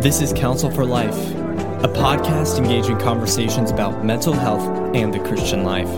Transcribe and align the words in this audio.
This 0.00 0.20
is 0.20 0.32
Counsel 0.32 0.70
for 0.70 0.84
Life, 0.84 1.16
a 1.82 1.88
podcast 1.88 2.58
engaging 2.58 2.98
conversations 2.98 3.72
about 3.72 4.04
mental 4.04 4.32
health 4.32 4.62
and 4.94 5.12
the 5.12 5.18
Christian 5.18 5.64
life 5.64 5.88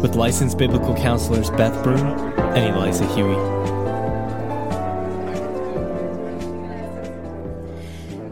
with 0.00 0.14
licensed 0.14 0.56
biblical 0.56 0.94
counselors 0.94 1.50
Beth 1.50 1.84
Broom 1.84 1.98
and 1.98 2.74
Eliza 2.74 3.04
Huie. 3.08 3.36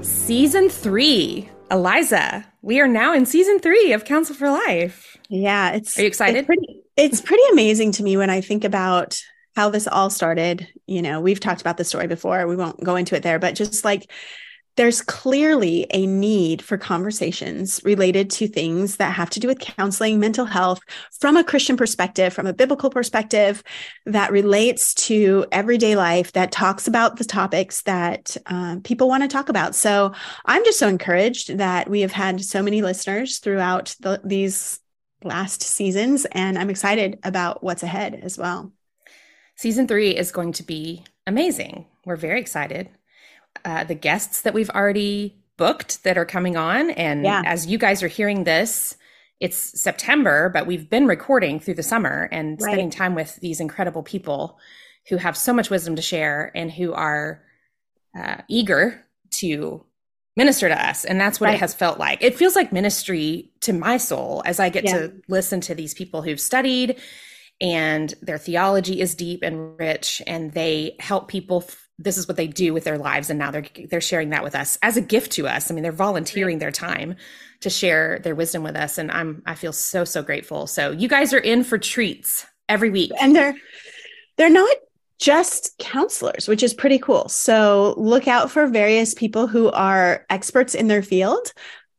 Season 0.03 0.71
three. 0.71 1.50
Eliza, 1.71 2.46
we 2.62 2.80
are 2.80 2.89
now 2.89 3.12
in 3.12 3.27
season 3.27 3.59
three 3.59 3.93
of 3.93 4.07
Counsel 4.07 4.35
for 4.35 4.48
Life. 4.48 5.19
Yeah, 5.29 5.73
it's. 5.73 5.98
Are 5.98 6.00
you 6.00 6.09
excited? 6.09 6.39
It's 6.39 6.46
pretty, 6.46 6.82
it's 6.96 7.21
pretty 7.21 7.43
amazing 7.53 7.93
to 7.93 8.03
me 8.03 8.16
when 8.16 8.30
I 8.30 8.41
think 8.41 8.64
about 8.64 9.21
how 9.59 9.69
this 9.69 9.89
all 9.89 10.09
started. 10.09 10.69
You 10.87 11.03
know, 11.03 11.21
we've 11.21 11.41
talked 11.41 11.61
about 11.61 11.79
the 11.79 11.85
story 11.85 12.07
before. 12.07 12.47
We 12.47 12.55
won't 12.55 12.85
go 12.85 12.95
into 12.95 13.17
it 13.17 13.25
there, 13.25 13.41
but 13.41 13.57
just 13.57 13.84
like 13.84 14.09
there's 14.77 15.03
clearly 15.03 15.84
a 15.93 16.07
need 16.07 16.62
for 16.62 16.79
conversations 16.79 17.81
related 17.83 18.31
to 18.31 18.47
things 18.47 18.98
that 18.98 19.15
have 19.15 19.31
to 19.31 19.41
do 19.41 19.48
with 19.48 19.59
counseling, 19.59 20.21
mental 20.21 20.45
health 20.45 20.79
from 21.19 21.37
a 21.37 21.43
Christian 21.43 21.77
perspective, 21.77 22.33
from 22.33 22.47
a 22.47 22.53
biblical 22.53 22.89
perspective 22.89 23.65
that 24.07 24.31
relates 24.31 24.95
to 24.95 25.45
everyday 25.51 25.97
life, 25.97 26.31
that 26.34 26.53
talks 26.53 26.87
about 26.87 27.17
the 27.17 27.25
topics 27.25 27.83
that 27.83 28.37
uh, 28.47 28.77
people 28.84 29.09
want 29.09 29.25
to 29.25 29.29
talk 29.29 29.48
about. 29.48 29.75
So 29.75 30.12
I'm 30.45 30.65
just 30.65 30.79
so 30.79 30.87
encouraged 30.87 31.59
that 31.59 31.91
we 31.91 32.03
have 32.03 32.12
had 32.12 32.41
so 32.45 32.62
many 32.62 32.81
listeners 32.81 33.41
throughout 33.41 33.97
the, 33.98 34.20
these 34.23 34.79
last 35.25 35.62
seasons, 35.62 36.27
and 36.31 36.56
I'm 36.56 36.70
excited 36.70 37.19
about 37.25 37.65
what's 37.65 37.83
ahead 37.83 38.15
as 38.23 38.39
well. 38.39 38.73
Season 39.59 39.89
three 39.89 40.17
is 40.17 40.30
going 40.30 40.53
to 40.53 40.62
be 40.62 41.03
amazing. 41.27 41.84
We're 42.05 42.17
very 42.17 42.41
excited 42.41 42.89
uh, 43.65 43.84
the 43.84 43.95
guests 43.95 44.42
that 44.42 44.55
we've 44.55 44.70
already 44.70 45.37
booked 45.56 46.05
that 46.05 46.17
are 46.17 46.25
coming 46.25 46.56
on. 46.56 46.91
And 46.91 47.25
yeah. 47.25 47.42
as 47.45 47.67
you 47.67 47.77
guys 47.77 48.03
are 48.05 48.09
hearing 48.09 48.45
this, 48.45 48.97
it's 49.41 49.56
September, 49.56 50.48
but 50.48 50.67
we've 50.67 50.89
been 50.89 51.06
recording 51.06 51.59
through 51.59 51.75
the 51.75 51.83
summer 51.83 52.28
and 52.31 52.61
right. 52.61 52.69
spending 52.69 52.91
time 52.91 53.17
with 53.17 53.37
these 53.37 53.59
incredible 53.59 54.05
people 54.05 54.59
who 55.09 55.17
have 55.17 55.37
so 55.37 55.53
much 55.53 55.70
wisdom 55.70 55.97
to 55.97 56.03
share 56.03 56.53
and 56.55 56.70
who 56.70 56.93
are 56.93 57.43
uh, 58.17 58.37
eager 58.48 59.05
to 59.31 59.84
minister 60.37 60.69
to 60.69 60.89
us. 60.89 61.05
And 61.05 61.20
that's 61.20 61.41
what 61.41 61.48
right. 61.48 61.56
it 61.56 61.61
has 61.61 61.75
felt 61.75 61.98
like. 61.98 62.22
It 62.22 62.37
feels 62.37 62.55
like 62.55 62.72
ministry 62.72 63.50
to 63.62 63.72
my 63.72 63.97
soul 63.97 64.43
as 64.45 64.61
I 64.61 64.69
get 64.69 64.84
yeah. 64.84 64.98
to 64.98 65.12
listen 65.27 65.61
to 65.62 65.75
these 65.75 65.95
people 65.95 66.22
who've 66.22 66.41
studied 66.41 66.97
and 67.61 68.14
their 68.23 68.39
theology 68.39 69.01
is 69.01 69.14
deep 69.14 69.42
and 69.42 69.78
rich 69.78 70.23
and 70.27 70.53
they 70.53 70.97
help 71.01 71.28
people 71.28 71.65
this 71.98 72.17
is 72.17 72.28
what 72.28 72.37
they 72.37 72.47
do 72.47 72.73
with 72.73 72.84
their 72.84 72.98
lives 72.98 73.28
and 73.28 73.39
now 73.39 73.50
they're 73.50 73.67
they're 73.91 74.00
sharing 74.00 74.31
that 74.31 74.45
with 74.45 74.55
us 74.55 74.78
as 74.83 74.97
a 74.97 75.00
gift 75.00 75.33
to 75.33 75.48
us. 75.48 75.70
I 75.70 75.75
mean 75.75 75.83
they're 75.83 75.92
volunteering 75.92 76.59
their 76.59 76.70
time 76.70 77.17
to 77.61 77.70
share 77.70 78.20
their 78.20 78.37
wisdom 78.37 78.62
with 78.62 78.77
us 78.77 78.98
and 78.98 79.11
i'm 79.11 79.42
i 79.47 79.56
feel 79.56 79.73
so 79.73 80.05
so 80.05 80.23
grateful. 80.23 80.67
So 80.67 80.92
you 80.92 81.09
guys 81.09 81.33
are 81.33 81.39
in 81.39 81.65
for 81.65 81.78
treats 81.78 82.47
every 82.69 82.91
week. 82.91 83.11
And 83.20 83.34
they're 83.34 83.56
they're 84.37 84.50
not 84.50 84.77
just 85.19 85.77
counselors 85.78 86.47
which 86.47 86.62
is 86.62 86.72
pretty 86.72 87.00
cool. 87.00 87.28
So 87.28 87.95
look 87.97 88.28
out 88.28 88.53
for 88.53 88.69
various 88.69 89.15
people 89.15 89.48
who 89.48 89.69
are 89.70 90.25
experts 90.31 90.77
in 90.77 90.87
their 90.87 91.03
field 91.03 91.53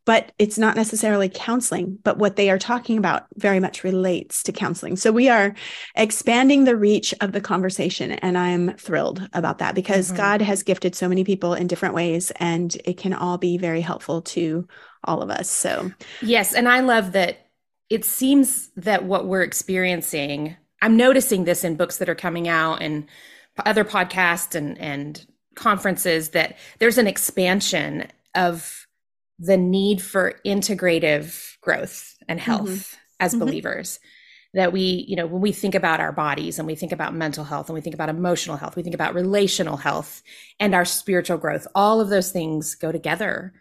but 0.09 0.31
it's 0.39 0.57
not 0.57 0.75
necessarily 0.75 1.29
counseling, 1.29 1.99
but 2.03 2.17
what 2.17 2.35
they 2.35 2.49
are 2.49 2.57
talking 2.57 2.97
about 2.97 3.27
very 3.35 3.59
much 3.59 3.83
relates 3.83 4.41
to 4.41 4.51
counseling. 4.51 4.95
So 4.95 5.11
we 5.11 5.29
are 5.29 5.53
expanding 5.93 6.63
the 6.63 6.75
reach 6.75 7.13
of 7.21 7.31
the 7.31 7.39
conversation. 7.39 8.13
And 8.13 8.35
I'm 8.35 8.75
thrilled 8.75 9.29
about 9.33 9.59
that 9.59 9.75
because 9.75 10.07
mm-hmm. 10.07 10.17
God 10.17 10.41
has 10.41 10.63
gifted 10.63 10.95
so 10.95 11.07
many 11.07 11.23
people 11.23 11.53
in 11.53 11.67
different 11.67 11.93
ways 11.93 12.31
and 12.37 12.75
it 12.85 12.97
can 12.97 13.13
all 13.13 13.37
be 13.37 13.59
very 13.59 13.81
helpful 13.81 14.23
to 14.23 14.67
all 15.03 15.21
of 15.21 15.29
us. 15.29 15.47
So, 15.47 15.91
yes. 16.23 16.55
And 16.55 16.67
I 16.67 16.79
love 16.79 17.11
that 17.11 17.45
it 17.91 18.03
seems 18.03 18.71
that 18.77 19.03
what 19.03 19.27
we're 19.27 19.43
experiencing, 19.43 20.55
I'm 20.81 20.97
noticing 20.97 21.43
this 21.43 21.63
in 21.63 21.75
books 21.75 21.97
that 21.97 22.09
are 22.09 22.15
coming 22.15 22.47
out 22.47 22.81
and 22.81 23.05
other 23.63 23.85
podcasts 23.85 24.55
and, 24.55 24.75
and 24.79 25.23
conferences 25.53 26.29
that 26.29 26.57
there's 26.79 26.97
an 26.97 27.05
expansion 27.05 28.07
of 28.33 28.87
the 29.39 29.57
need 29.57 30.01
for 30.01 30.35
integrative 30.45 31.57
growth 31.61 32.15
and 32.27 32.39
health 32.39 32.69
mm-hmm. 32.69 32.97
as 33.19 33.31
mm-hmm. 33.31 33.39
believers 33.39 33.99
that 34.53 34.73
we 34.73 35.05
you 35.07 35.15
know 35.15 35.27
when 35.27 35.41
we 35.41 35.51
think 35.51 35.75
about 35.75 35.99
our 35.99 36.11
bodies 36.11 36.57
and 36.57 36.67
we 36.67 36.75
think 36.75 36.91
about 36.91 37.13
mental 37.13 37.43
health 37.43 37.69
and 37.69 37.75
we 37.75 37.81
think 37.81 37.93
about 37.93 38.09
emotional 38.09 38.57
health 38.57 38.75
we 38.75 38.83
think 38.83 38.95
about 38.95 39.13
relational 39.13 39.77
health 39.77 40.21
and 40.59 40.73
our 40.73 40.85
spiritual 40.85 41.37
growth 41.37 41.67
all 41.75 42.01
of 42.01 42.09
those 42.09 42.31
things 42.31 42.75
go 42.75 42.91
together 42.91 43.53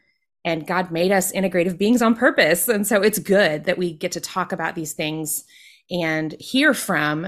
and 0.45 0.67
god 0.67 0.91
made 0.91 1.13
us 1.13 1.33
integrative 1.33 1.79
beings 1.79 2.03
on 2.03 2.15
purpose 2.15 2.69
and 2.69 2.87
so 2.87 3.03
it's 3.03 3.19
good 3.19 3.65
that 3.65 3.79
we 3.79 3.93
get 3.93 4.13
to 4.13 4.21
talk 4.21 4.53
about 4.53 4.75
these 4.75 4.95
things 4.95 5.45
and 5.91 6.33
hear 6.41 6.73
from 6.73 7.27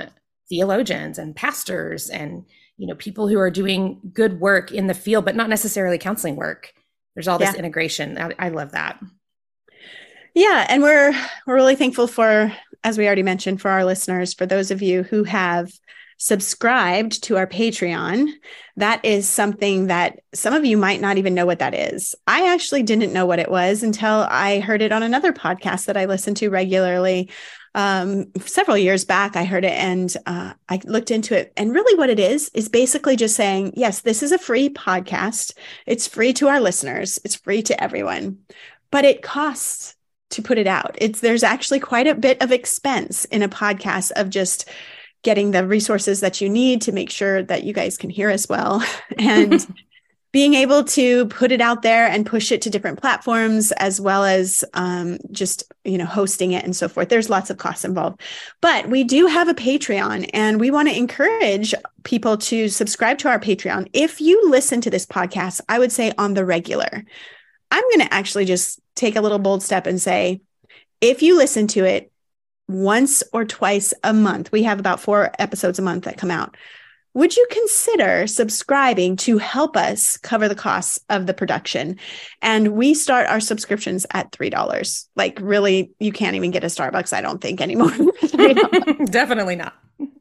theologians 0.49 1.19
and 1.19 1.37
pastors 1.37 2.09
and 2.09 2.45
you 2.79 2.87
know 2.87 2.95
people 2.95 3.29
who 3.29 3.39
are 3.39 3.51
doing 3.51 4.01
good 4.13 4.41
work 4.41 4.73
in 4.73 4.87
the 4.87 4.95
field 4.95 5.25
but 5.25 5.37
not 5.37 5.51
necessarily 5.51 5.99
counseling 5.99 6.37
work 6.37 6.73
there's 7.15 7.29
all 7.29 7.39
this 7.39 7.53
yeah. 7.53 7.59
integration 7.59 8.19
I, 8.19 8.33
I 8.39 8.49
love 8.51 8.73
that 8.73 9.01
yeah 10.35 10.67
and 10.69 10.83
we're 10.83 11.13
we're 11.47 11.55
really 11.55 11.77
thankful 11.77 12.07
for 12.07 12.53
as 12.85 12.97
we 12.97 13.07
already 13.07 13.23
mentioned 13.23 13.61
for 13.61 13.71
our 13.71 13.85
listeners 13.85 14.35
for 14.35 14.47
those 14.47 14.71
of 14.71 14.83
you 14.83 15.03
who 15.03 15.25
have 15.25 15.71
subscribed 16.21 17.23
to 17.25 17.39
our 17.39 17.47
Patreon. 17.47 18.29
That 18.77 19.03
is 19.07 19.27
something 19.27 19.87
that 19.87 20.21
some 20.35 20.53
of 20.53 20.67
you 20.67 20.77
might 20.77 21.01
not 21.01 21.17
even 21.17 21.35
know 21.35 21.47
what 21.47 21.61
that 21.61 21.75
is. 21.75 22.15
I 22.27 22.53
actually 22.53 22.83
didn't 22.83 23.15
know 23.15 23.25
what 23.25 23.39
it 23.39 23.51
was 23.51 23.83
until 23.83 24.27
I 24.29 24.61
heard 24.61 24.83
it 24.83 24.93
on 24.93 25.03
another 25.03 25.33
podcast 25.33 25.87
that 25.87 25.97
I 25.97 26.05
listen 26.05 26.35
to 26.37 26.51
regularly. 26.51 27.31
Um, 27.75 28.33
several 28.41 28.77
years 28.77 29.05
back, 29.05 29.37
I 29.37 29.45
heard 29.45 29.65
it 29.65 29.73
and 29.73 30.15
uh, 30.27 30.55
I 30.69 30.81
looked 30.85 31.11
into 31.11 31.39
it. 31.39 31.53
And 31.57 31.73
really, 31.73 31.97
what 31.97 32.11
it 32.11 32.19
is, 32.19 32.51
is 32.55 32.69
basically 32.69 33.17
just 33.17 33.37
saying, 33.37 33.75
yes, 33.77 34.01
this 34.01 34.23
is 34.23 34.33
a 34.33 34.39
free 34.39 34.69
podcast. 34.69 35.55
It's 35.87 36.07
free 36.07 36.33
to 36.35 36.49
our 36.49 36.61
listeners, 36.61 37.21
it's 37.25 37.37
free 37.37 37.63
to 37.63 37.83
everyone, 37.83 38.39
but 38.91 39.05
it 39.05 39.23
costs 39.23 39.95
to 40.31 40.43
put 40.43 40.59
it 40.59 40.67
out. 40.67 40.97
It's 40.99 41.21
there's 41.21 41.43
actually 41.43 41.81
quite 41.81 42.07
a 42.07 42.15
bit 42.15 42.41
of 42.43 42.53
expense 42.53 43.25
in 43.27 43.43
a 43.43 43.49
podcast 43.49 44.13
of 44.13 44.31
just 44.31 44.69
getting 45.23 45.51
the 45.51 45.67
resources 45.67 46.21
that 46.21 46.41
you 46.41 46.49
need 46.49 46.83
to 46.83 46.93
make 46.93 47.11
sure 47.11 47.43
that 47.43 47.65
you 47.65 47.73
guys 47.75 47.99
can 47.99 48.11
hear 48.11 48.31
us 48.31 48.49
well 48.49 48.83
and 49.19 49.67
being 50.33 50.55
able 50.55 50.85
to 50.85 51.27
put 51.27 51.51
it 51.51 51.61
out 51.61 51.83
there 51.83 52.07
and 52.07 52.25
push 52.25 52.53
it 52.53 52.63
to 52.63 52.71
different 52.71 53.01
platforms 53.01 53.73
as 53.73 54.01
well 54.01 54.25
as 54.25 54.65
um, 54.75 55.19
just 55.31 55.65
you 55.85 55.99
know 55.99 56.05
hosting 56.05 56.53
it 56.53 56.65
and 56.65 56.77
so 56.77 56.89
forth 56.89 57.09
there's 57.09 57.31
lots 57.31 57.51
of 57.51 57.59
costs 57.59 57.85
involved 57.85 58.21
but 58.61 58.89
we 58.89 59.05
do 59.05 59.27
have 59.27 59.49
a 59.49 59.55
patreon 59.55 60.29
and 60.33 60.61
we 60.61 60.71
want 60.71 60.89
to 60.89 60.97
encourage 60.97 61.75
people 62.05 62.37
to 62.37 62.69
subscribe 62.69 63.19
to 63.19 63.29
our 63.29 63.39
patreon 63.39 63.89
if 63.93 64.21
you 64.21 64.51
listen 64.51 64.81
to 64.81 64.91
this 64.91 65.07
podcast 65.07 65.61
i 65.69 65.79
would 65.79 65.93
say 65.93 66.13
on 66.19 66.35
the 66.35 66.45
regular 66.45 67.05
i'm 67.71 67.85
going 67.85 68.07
to 68.07 68.15
actually 68.15 68.45
just 68.45 68.81
take 68.95 69.17
a 69.17 69.21
little 69.21 69.39
bold 69.39 69.63
step 69.63 69.87
and 69.87 70.01
say 70.01 70.41
if 71.01 71.23
you 71.23 71.37
listen 71.37 71.67
to 71.67 71.85
it 71.85 72.11
once 72.71 73.23
or 73.33 73.45
twice 73.45 73.93
a 74.05 74.15
month. 74.15 74.53
We 74.53 74.63
have 74.63 74.79
about 74.79 75.01
four 75.01 75.33
episodes 75.39 75.79
a 75.79 75.83
month 75.83 76.05
that 76.05 76.17
come 76.17 76.31
out. 76.31 76.57
Would 77.15 77.37
you 77.37 77.47
consider 77.51 78.27
subscribing 78.27 79.17
to 79.17 79.39
help 79.39 79.77
us 79.77 80.17
cover 80.17 80.49
the 80.49 80.55
costs 80.55 81.01
of 81.09 81.27
the 81.27 81.35
production? 81.35 81.99
And 82.41 82.69
we 82.69 82.95
start 82.95 83.27
our 83.27 83.41
subscriptions 83.41 84.07
at 84.13 84.31
$3. 84.31 85.07
Like, 85.17 85.39
really, 85.41 85.91
you 85.99 86.13
can't 86.13 86.37
even 86.37 86.53
get 86.53 86.63
a 86.63 86.69
Starbucks, 86.69 87.13
I 87.13 87.21
don't 87.21 87.41
think, 87.41 87.61
anymore. 87.61 87.91
Definitely 89.07 89.57
not. 89.57 89.75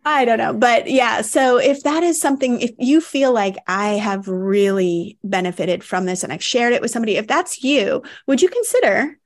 I 0.03 0.25
don't 0.25 0.40
know. 0.40 0.53
But 0.53 0.90
yeah, 0.90 1.22
so 1.22 1.58
if 1.58 1.84
that 1.84 2.03
is 2.03 2.19
something, 2.19 2.59
if 2.61 2.72
you 2.79 3.02
feel 3.02 3.31
like 3.31 3.58
I 3.67 3.90
have 3.90 4.28
really 4.28 5.17
benefited 5.23 5.84
from 5.84 6.05
this 6.05 6.23
and 6.23 6.34
I've 6.34 6.43
shared 6.43 6.73
it 6.73 6.81
with 6.81 6.91
somebody, 6.91 7.17
if 7.17 7.28
that's 7.28 7.64
you, 7.64 8.02
would 8.25 8.41
you 8.41 8.49
consider 8.49 9.18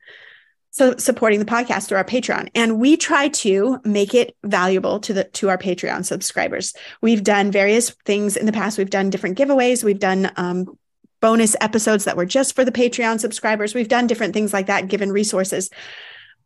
so 0.73 0.97
supporting 0.97 1.37
the 1.37 1.45
podcast 1.45 1.87
through 1.87 1.99
our 1.99 2.03
Patreon. 2.03 2.49
And 2.55 2.79
we 2.79 2.97
try 2.97 3.27
to 3.29 3.79
make 3.85 4.15
it 4.15 4.35
valuable 4.43 4.99
to 5.01 5.13
the 5.13 5.23
to 5.25 5.49
our 5.49 5.57
Patreon 5.57 6.03
subscribers. 6.03 6.73
We've 6.99 7.23
done 7.23 7.51
various 7.51 7.91
things 8.05 8.35
in 8.35 8.47
the 8.47 8.51
past. 8.51 8.79
We've 8.79 8.89
done 8.89 9.11
different 9.11 9.37
giveaways. 9.37 9.83
We've 9.83 9.99
done 9.99 10.31
um, 10.35 10.77
bonus 11.21 11.55
episodes 11.61 12.05
that 12.05 12.17
were 12.17 12.25
just 12.25 12.55
for 12.55 12.65
the 12.65 12.71
Patreon 12.71 13.19
subscribers. 13.19 13.75
We've 13.75 13.87
done 13.87 14.07
different 14.07 14.33
things 14.33 14.51
like 14.51 14.65
that, 14.65 14.87
given 14.87 15.11
resources. 15.11 15.69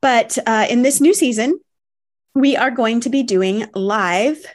But 0.02 0.38
uh, 0.46 0.68
in 0.70 0.82
this 0.82 1.00
new 1.00 1.14
season, 1.14 1.60
we 2.36 2.58
are 2.58 2.70
going 2.70 3.00
to 3.02 3.10
be 3.10 3.24
doing 3.24 3.66
live 3.74 4.46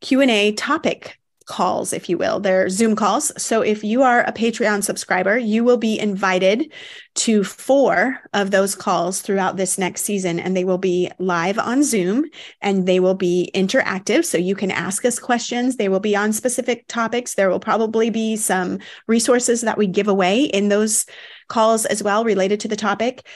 Q 0.00 0.22
and 0.22 0.30
A 0.30 0.52
topic 0.52 1.17
calls, 1.48 1.92
if 1.92 2.08
you 2.08 2.18
will. 2.18 2.38
They're 2.38 2.68
Zoom 2.68 2.94
calls. 2.94 3.32
So 3.42 3.62
if 3.62 3.82
you 3.82 4.02
are 4.02 4.20
a 4.22 4.32
Patreon 4.32 4.84
subscriber, 4.84 5.36
you 5.38 5.64
will 5.64 5.78
be 5.78 5.98
invited 5.98 6.72
to 7.16 7.42
four 7.42 8.20
of 8.34 8.50
those 8.50 8.74
calls 8.74 9.22
throughout 9.22 9.56
this 9.56 9.78
next 9.78 10.02
season, 10.02 10.38
and 10.38 10.56
they 10.56 10.64
will 10.64 10.78
be 10.78 11.10
live 11.18 11.58
on 11.58 11.82
Zoom 11.82 12.26
and 12.60 12.86
they 12.86 13.00
will 13.00 13.14
be 13.14 13.50
interactive. 13.54 14.24
So 14.24 14.38
you 14.38 14.54
can 14.54 14.70
ask 14.70 15.04
us 15.04 15.18
questions. 15.18 15.76
They 15.76 15.88
will 15.88 16.00
be 16.00 16.14
on 16.14 16.32
specific 16.32 16.86
topics. 16.86 17.34
There 17.34 17.48
will 17.48 17.60
probably 17.60 18.10
be 18.10 18.36
some 18.36 18.78
resources 19.06 19.62
that 19.62 19.78
we 19.78 19.86
give 19.86 20.06
away 20.06 20.44
in 20.44 20.68
those 20.68 21.06
calls 21.48 21.86
as 21.86 22.02
well 22.02 22.24
related 22.24 22.60
to 22.60 22.68
the 22.68 22.76
topic. 22.76 23.26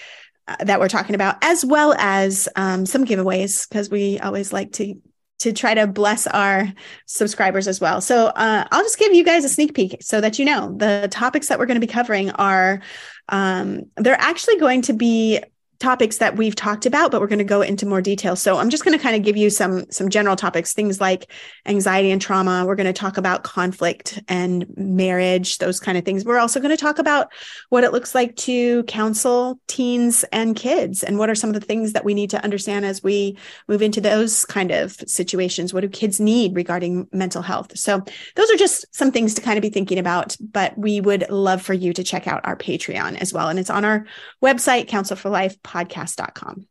Uh, 0.48 0.56
that 0.64 0.80
we're 0.80 0.88
talking 0.88 1.14
about, 1.14 1.36
as 1.40 1.64
well 1.64 1.94
as 1.98 2.48
um, 2.56 2.84
some 2.84 3.04
giveaways, 3.04 3.68
because 3.68 3.88
we 3.88 4.18
always 4.18 4.52
like 4.52 4.72
to 4.72 4.96
to 5.42 5.52
try 5.52 5.74
to 5.74 5.86
bless 5.88 6.26
our 6.28 6.72
subscribers 7.06 7.66
as 7.66 7.80
well. 7.80 8.00
So 8.00 8.26
uh, 8.26 8.64
I'll 8.70 8.82
just 8.82 8.98
give 8.98 9.12
you 9.12 9.24
guys 9.24 9.44
a 9.44 9.48
sneak 9.48 9.74
peek 9.74 9.96
so 10.00 10.20
that 10.20 10.38
you 10.38 10.44
know 10.44 10.72
the 10.76 11.08
topics 11.10 11.48
that 11.48 11.58
we're 11.58 11.66
going 11.66 11.80
to 11.80 11.86
be 11.86 11.92
covering 11.92 12.30
are 12.30 12.80
um, 13.28 13.82
they're 13.96 14.20
actually 14.20 14.58
going 14.58 14.82
to 14.82 14.92
be 14.92 15.40
topics 15.82 16.18
that 16.18 16.36
we've 16.36 16.54
talked 16.54 16.86
about 16.86 17.10
but 17.10 17.20
we're 17.20 17.26
going 17.26 17.38
to 17.38 17.44
go 17.44 17.60
into 17.60 17.84
more 17.84 18.00
detail. 18.00 18.36
So 18.36 18.56
i'm 18.56 18.70
just 18.70 18.84
going 18.84 18.96
to 18.96 19.02
kind 19.02 19.16
of 19.16 19.22
give 19.22 19.36
you 19.36 19.50
some 19.50 19.90
some 19.90 20.08
general 20.08 20.36
topics 20.36 20.72
things 20.72 21.00
like 21.00 21.30
anxiety 21.66 22.10
and 22.10 22.20
trauma. 22.20 22.64
We're 22.66 22.76
going 22.76 22.86
to 22.86 22.92
talk 22.92 23.16
about 23.16 23.42
conflict 23.42 24.22
and 24.28 24.66
marriage 24.76 25.58
those 25.58 25.80
kind 25.80 25.98
of 25.98 26.04
things. 26.04 26.24
We're 26.24 26.38
also 26.38 26.60
going 26.60 26.76
to 26.76 26.80
talk 26.80 26.98
about 26.98 27.32
what 27.68 27.84
it 27.84 27.92
looks 27.92 28.14
like 28.14 28.36
to 28.36 28.84
counsel 28.84 29.60
teens 29.66 30.24
and 30.32 30.56
kids 30.56 31.02
and 31.02 31.18
what 31.18 31.28
are 31.28 31.34
some 31.34 31.50
of 31.50 31.54
the 31.54 31.66
things 31.66 31.92
that 31.92 32.04
we 32.04 32.14
need 32.14 32.30
to 32.30 32.42
understand 32.42 32.84
as 32.84 33.02
we 33.02 33.36
move 33.68 33.82
into 33.82 34.00
those 34.00 34.44
kind 34.44 34.70
of 34.70 34.92
situations. 35.06 35.74
What 35.74 35.80
do 35.80 35.88
kids 35.88 36.20
need 36.20 36.56
regarding 36.56 37.08
mental 37.12 37.42
health? 37.42 37.76
So 37.76 38.04
those 38.36 38.50
are 38.50 38.56
just 38.56 38.86
some 38.94 39.10
things 39.10 39.34
to 39.34 39.42
kind 39.42 39.58
of 39.58 39.62
be 39.62 39.70
thinking 39.70 39.98
about 39.98 40.36
but 40.40 40.76
we 40.76 41.00
would 41.00 41.28
love 41.30 41.62
for 41.62 41.74
you 41.74 41.92
to 41.92 42.04
check 42.04 42.26
out 42.26 42.40
our 42.44 42.56
patreon 42.56 43.16
as 43.20 43.32
well. 43.32 43.48
And 43.48 43.58
it's 43.58 43.70
on 43.70 43.84
our 43.84 44.06
website 44.42 44.88
counsel 44.88 45.16
for 45.16 45.30
life 45.30 45.60
podcast.com. 45.72 46.66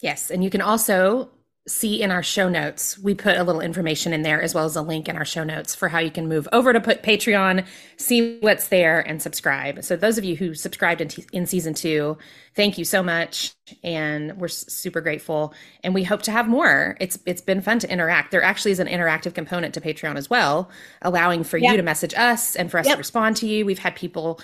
Yes. 0.00 0.30
And 0.30 0.42
you 0.42 0.50
can 0.50 0.60
also 0.60 1.30
see 1.68 2.02
in 2.02 2.10
our 2.10 2.22
show 2.22 2.48
notes, 2.48 2.98
we 2.98 3.14
put 3.14 3.36
a 3.36 3.44
little 3.44 3.60
information 3.60 4.12
in 4.12 4.22
there 4.22 4.40
as 4.40 4.54
well 4.54 4.64
as 4.64 4.76
a 4.76 4.82
link 4.82 5.08
in 5.08 5.16
our 5.16 5.26
show 5.26 5.44
notes 5.44 5.74
for 5.74 5.88
how 5.88 5.98
you 5.98 6.10
can 6.10 6.26
move 6.26 6.48
over 6.52 6.72
to 6.72 6.80
put 6.80 7.02
Patreon, 7.02 7.66
see 7.98 8.38
what's 8.40 8.68
there, 8.68 9.00
and 9.00 9.20
subscribe. 9.20 9.84
So, 9.84 9.94
those 9.94 10.16
of 10.16 10.24
you 10.24 10.36
who 10.36 10.54
subscribed 10.54 11.02
in, 11.02 11.08
t- 11.08 11.26
in 11.32 11.44
season 11.44 11.74
two, 11.74 12.16
thank 12.54 12.78
you 12.78 12.84
so 12.84 13.02
much. 13.02 13.54
And 13.84 14.38
we're 14.38 14.48
super 14.48 15.02
grateful. 15.02 15.52
And 15.84 15.94
we 15.94 16.02
hope 16.02 16.22
to 16.22 16.32
have 16.32 16.48
more. 16.48 16.96
It's 16.98 17.18
It's 17.26 17.42
been 17.42 17.60
fun 17.60 17.78
to 17.80 17.92
interact. 17.92 18.30
There 18.30 18.42
actually 18.42 18.72
is 18.72 18.80
an 18.80 18.88
interactive 18.88 19.34
component 19.34 19.74
to 19.74 19.80
Patreon 19.82 20.16
as 20.16 20.30
well, 20.30 20.70
allowing 21.02 21.44
for 21.44 21.58
you 21.58 21.76
to 21.76 21.82
message 21.82 22.14
us 22.14 22.56
and 22.56 22.70
for 22.70 22.78
us 22.78 22.86
yep. 22.86 22.94
to 22.94 22.98
respond 22.98 23.36
to 23.36 23.46
you. 23.46 23.66
We've 23.66 23.78
had 23.78 23.94
people 23.94 24.40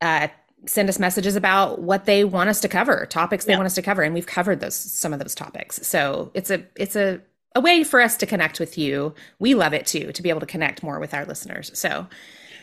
uh, 0.00 0.28
send 0.66 0.88
us 0.88 0.98
messages 0.98 1.36
about 1.36 1.80
what 1.80 2.04
they 2.04 2.24
want 2.24 2.50
us 2.50 2.60
to 2.60 2.68
cover, 2.68 3.06
topics 3.06 3.44
they 3.44 3.56
want 3.56 3.66
us 3.66 3.74
to 3.74 3.82
cover, 3.82 4.02
and 4.02 4.14
we've 4.14 4.26
covered 4.26 4.60
those 4.60 4.76
some 4.76 5.12
of 5.12 5.18
those 5.18 5.34
topics. 5.34 5.86
So 5.86 6.30
it's 6.34 6.50
a 6.50 6.64
it's 6.76 6.96
a 6.96 7.20
a 7.54 7.60
way 7.60 7.82
for 7.82 8.00
us 8.00 8.16
to 8.18 8.26
connect 8.26 8.60
with 8.60 8.78
you. 8.78 9.14
We 9.38 9.54
love 9.54 9.72
it 9.72 9.86
too 9.86 10.12
to 10.12 10.22
be 10.22 10.30
able 10.30 10.40
to 10.40 10.46
connect 10.46 10.82
more 10.82 11.00
with 11.00 11.14
our 11.14 11.24
listeners. 11.24 11.70
So, 11.74 12.06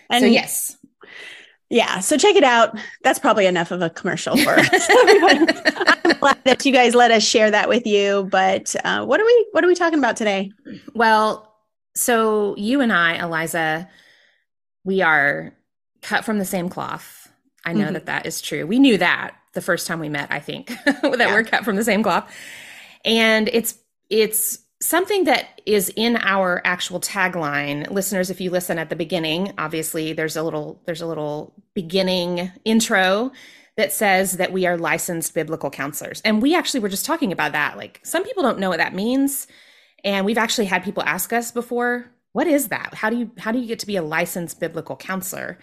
and 0.10 0.22
so 0.22 0.28
yes. 0.28 0.78
Yeah, 1.70 2.00
so 2.00 2.18
check 2.18 2.38
it 2.38 2.46
out. 2.46 2.78
That's 3.04 3.20
probably 3.20 3.46
enough 3.46 3.72
of 3.72 3.82
a 3.82 3.90
commercial 3.90 4.38
for 4.38 4.58
everyone. 4.90 5.50
I'm 6.06 6.18
glad 6.18 6.42
that 6.46 6.66
you 6.66 6.72
guys 6.72 6.96
let 6.96 7.12
us 7.12 7.24
share 7.24 7.52
that 7.52 7.68
with 7.68 7.86
you. 7.86 8.30
But 8.32 8.74
uh, 8.86 9.06
what 9.06 9.20
are 9.20 9.26
we 9.26 9.48
what 9.52 9.66
are 9.66 9.68
we 9.68 9.76
talking 9.76 10.00
about 10.00 10.16
today? 10.16 10.52
Well, 10.94 11.54
so 11.94 12.56
you 12.56 12.80
and 12.80 12.94
I, 12.94 13.16
Eliza, 13.16 13.90
we 14.86 15.02
are 15.02 15.54
cut 16.02 16.24
from 16.24 16.40
the 16.40 16.46
same 16.46 16.70
cloth 16.70 17.27
I 17.68 17.74
know 17.74 17.86
mm-hmm. 17.86 17.94
that 17.94 18.06
that 18.06 18.26
is 18.26 18.40
true. 18.42 18.66
We 18.66 18.80
knew 18.80 18.98
that 18.98 19.36
the 19.52 19.62
first 19.62 19.88
time 19.88 20.00
we 20.00 20.08
met, 20.08 20.32
I 20.32 20.40
think, 20.40 20.68
that 20.86 21.04
yeah. 21.04 21.34
we're 21.34 21.44
cut 21.44 21.66
from 21.66 21.76
the 21.76 21.84
same 21.84 22.02
cloth. 22.02 22.34
And 23.04 23.50
it's 23.50 23.78
it's 24.10 24.60
something 24.82 25.26
that 25.26 25.62
is 25.66 25.92
in 25.98 26.16
our 26.18 26.62
actual 26.64 27.02
tagline. 27.02 27.90
Listeners, 27.92 28.30
if 28.30 28.40
you 28.40 28.52
listen 28.52 28.80
at 28.80 28.90
the 28.90 28.96
beginning, 28.96 29.54
obviously 29.58 30.14
there's 30.14 30.38
a 30.38 30.44
little 30.44 30.82
there's 30.86 31.02
a 31.02 31.08
little 31.08 31.54
beginning 31.74 32.52
intro 32.64 33.34
that 33.76 33.92
says 33.92 34.38
that 34.38 34.54
we 34.54 34.66
are 34.66 34.78
licensed 34.78 35.34
biblical 35.34 35.70
counselors. 35.70 36.22
And 36.22 36.42
we 36.42 36.56
actually 36.56 36.80
were 36.80 36.90
just 36.90 37.06
talking 37.06 37.34
about 37.34 37.52
that. 37.52 37.76
Like 37.76 38.00
some 38.04 38.24
people 38.24 38.44
don't 38.44 38.60
know 38.60 38.70
what 38.70 38.80
that 38.80 38.96
means. 38.96 39.46
And 40.06 40.26
we've 40.26 40.38
actually 40.38 40.66
had 40.66 40.86
people 40.86 41.04
ask 41.04 41.34
us 41.34 41.52
before, 41.52 42.10
what 42.32 42.48
is 42.48 42.70
that? 42.70 42.94
How 42.94 43.10
do 43.10 43.18
you 43.18 43.32
how 43.38 43.52
do 43.52 43.60
you 43.60 43.68
get 43.68 43.80
to 43.80 43.88
be 43.88 43.98
a 43.98 44.02
licensed 44.02 44.60
biblical 44.62 44.96
counselor? 44.96 45.60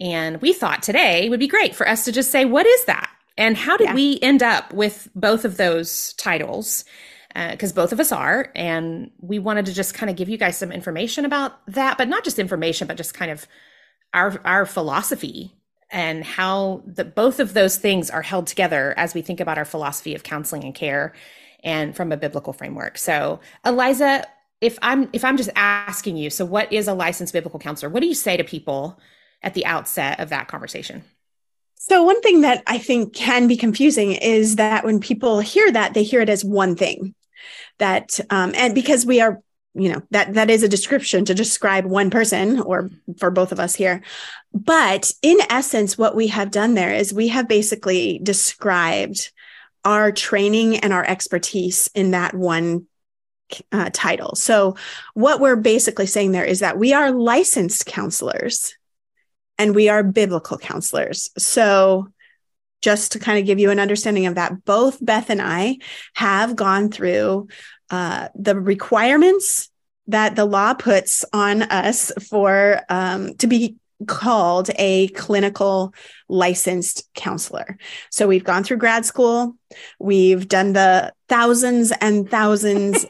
And 0.00 0.40
we 0.40 0.52
thought 0.52 0.82
today 0.82 1.28
would 1.28 1.40
be 1.40 1.48
great 1.48 1.74
for 1.74 1.86
us 1.86 2.04
to 2.06 2.12
just 2.12 2.30
say, 2.30 2.44
what 2.44 2.66
is 2.66 2.84
that? 2.86 3.10
And 3.36 3.56
how 3.56 3.76
did 3.76 3.88
yeah. 3.88 3.94
we 3.94 4.18
end 4.22 4.42
up 4.42 4.72
with 4.72 5.08
both 5.14 5.44
of 5.44 5.56
those 5.56 6.14
titles? 6.14 6.84
Because 7.34 7.72
uh, 7.72 7.74
both 7.74 7.92
of 7.92 8.00
us 8.00 8.10
are. 8.10 8.50
And 8.56 9.10
we 9.20 9.38
wanted 9.38 9.66
to 9.66 9.72
just 9.72 9.94
kind 9.94 10.10
of 10.10 10.16
give 10.16 10.28
you 10.28 10.36
guys 10.36 10.56
some 10.56 10.72
information 10.72 11.24
about 11.24 11.64
that, 11.66 11.96
but 11.96 12.08
not 12.08 12.24
just 12.24 12.38
information, 12.38 12.88
but 12.88 12.96
just 12.96 13.14
kind 13.14 13.30
of 13.30 13.46
our, 14.12 14.40
our 14.44 14.66
philosophy 14.66 15.54
and 15.90 16.24
how 16.24 16.82
the 16.86 17.04
both 17.04 17.40
of 17.40 17.54
those 17.54 17.76
things 17.76 18.10
are 18.10 18.22
held 18.22 18.46
together 18.46 18.94
as 18.96 19.14
we 19.14 19.22
think 19.22 19.40
about 19.40 19.58
our 19.58 19.64
philosophy 19.64 20.14
of 20.14 20.22
counseling 20.22 20.64
and 20.64 20.74
care 20.74 21.12
and 21.62 21.94
from 21.94 22.12
a 22.12 22.16
biblical 22.16 22.52
framework. 22.52 22.96
So, 22.96 23.40
Eliza, 23.64 24.26
if 24.60 24.78
I'm 24.82 25.08
if 25.12 25.24
I'm 25.24 25.36
just 25.36 25.50
asking 25.56 26.16
you, 26.16 26.30
so 26.30 26.44
what 26.44 26.72
is 26.72 26.88
a 26.88 26.94
licensed 26.94 27.32
biblical 27.32 27.58
counselor? 27.58 27.90
What 27.90 28.00
do 28.00 28.06
you 28.06 28.14
say 28.14 28.36
to 28.36 28.44
people 28.44 28.98
at 29.42 29.54
the 29.54 29.66
outset 29.66 30.20
of 30.20 30.30
that 30.30 30.48
conversation? 30.48 31.02
So, 31.82 32.02
one 32.02 32.20
thing 32.20 32.42
that 32.42 32.62
I 32.66 32.76
think 32.76 33.14
can 33.14 33.48
be 33.48 33.56
confusing 33.56 34.12
is 34.12 34.56
that 34.56 34.84
when 34.84 35.00
people 35.00 35.40
hear 35.40 35.72
that, 35.72 35.94
they 35.94 36.02
hear 36.02 36.20
it 36.20 36.28
as 36.28 36.44
one 36.44 36.76
thing. 36.76 37.14
That, 37.78 38.20
um, 38.28 38.52
and 38.54 38.74
because 38.74 39.06
we 39.06 39.22
are, 39.22 39.40
you 39.72 39.90
know, 39.90 40.02
that 40.10 40.34
that 40.34 40.50
is 40.50 40.62
a 40.62 40.68
description 40.68 41.24
to 41.24 41.34
describe 41.34 41.86
one 41.86 42.10
person 42.10 42.60
or 42.60 42.90
for 43.16 43.30
both 43.30 43.50
of 43.50 43.58
us 43.58 43.74
here. 43.74 44.02
But 44.52 45.10
in 45.22 45.38
essence, 45.48 45.96
what 45.96 46.14
we 46.14 46.26
have 46.26 46.50
done 46.50 46.74
there 46.74 46.92
is 46.92 47.14
we 47.14 47.28
have 47.28 47.48
basically 47.48 48.20
described 48.22 49.32
our 49.82 50.12
training 50.12 50.76
and 50.76 50.92
our 50.92 51.04
expertise 51.04 51.88
in 51.94 52.10
that 52.10 52.34
one 52.34 52.86
uh, 53.72 53.88
title. 53.92 54.34
So, 54.34 54.76
what 55.14 55.40
we're 55.40 55.56
basically 55.56 56.06
saying 56.06 56.32
there 56.32 56.44
is 56.44 56.60
that 56.60 56.78
we 56.78 56.92
are 56.92 57.10
licensed 57.10 57.86
counselors 57.86 58.74
and 59.60 59.74
we 59.74 59.90
are 59.90 60.02
biblical 60.02 60.56
counselors. 60.56 61.28
So, 61.36 62.08
just 62.80 63.12
to 63.12 63.18
kind 63.18 63.38
of 63.38 63.44
give 63.44 63.58
you 63.58 63.68
an 63.68 63.78
understanding 63.78 64.24
of 64.24 64.36
that, 64.36 64.64
both 64.64 65.04
Beth 65.04 65.28
and 65.28 65.42
I 65.42 65.76
have 66.14 66.56
gone 66.56 66.90
through 66.90 67.48
uh, 67.90 68.28
the 68.34 68.58
requirements 68.58 69.68
that 70.06 70.34
the 70.34 70.46
law 70.46 70.72
puts 70.72 71.26
on 71.34 71.60
us 71.60 72.10
for 72.30 72.80
um, 72.88 73.34
to 73.34 73.46
be 73.46 73.76
called 74.06 74.70
a 74.76 75.08
clinical 75.08 75.92
licensed 76.30 77.06
counselor. 77.14 77.76
So 78.10 78.26
we've 78.26 78.44
gone 78.44 78.64
through 78.64 78.78
grad 78.78 79.04
school, 79.04 79.56
we've 79.98 80.48
done 80.48 80.72
the 80.72 81.12
thousands 81.28 81.92
and 82.00 82.30
thousands 82.30 83.04